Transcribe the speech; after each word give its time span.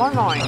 Moin 0.00 0.14
Moin. 0.14 0.40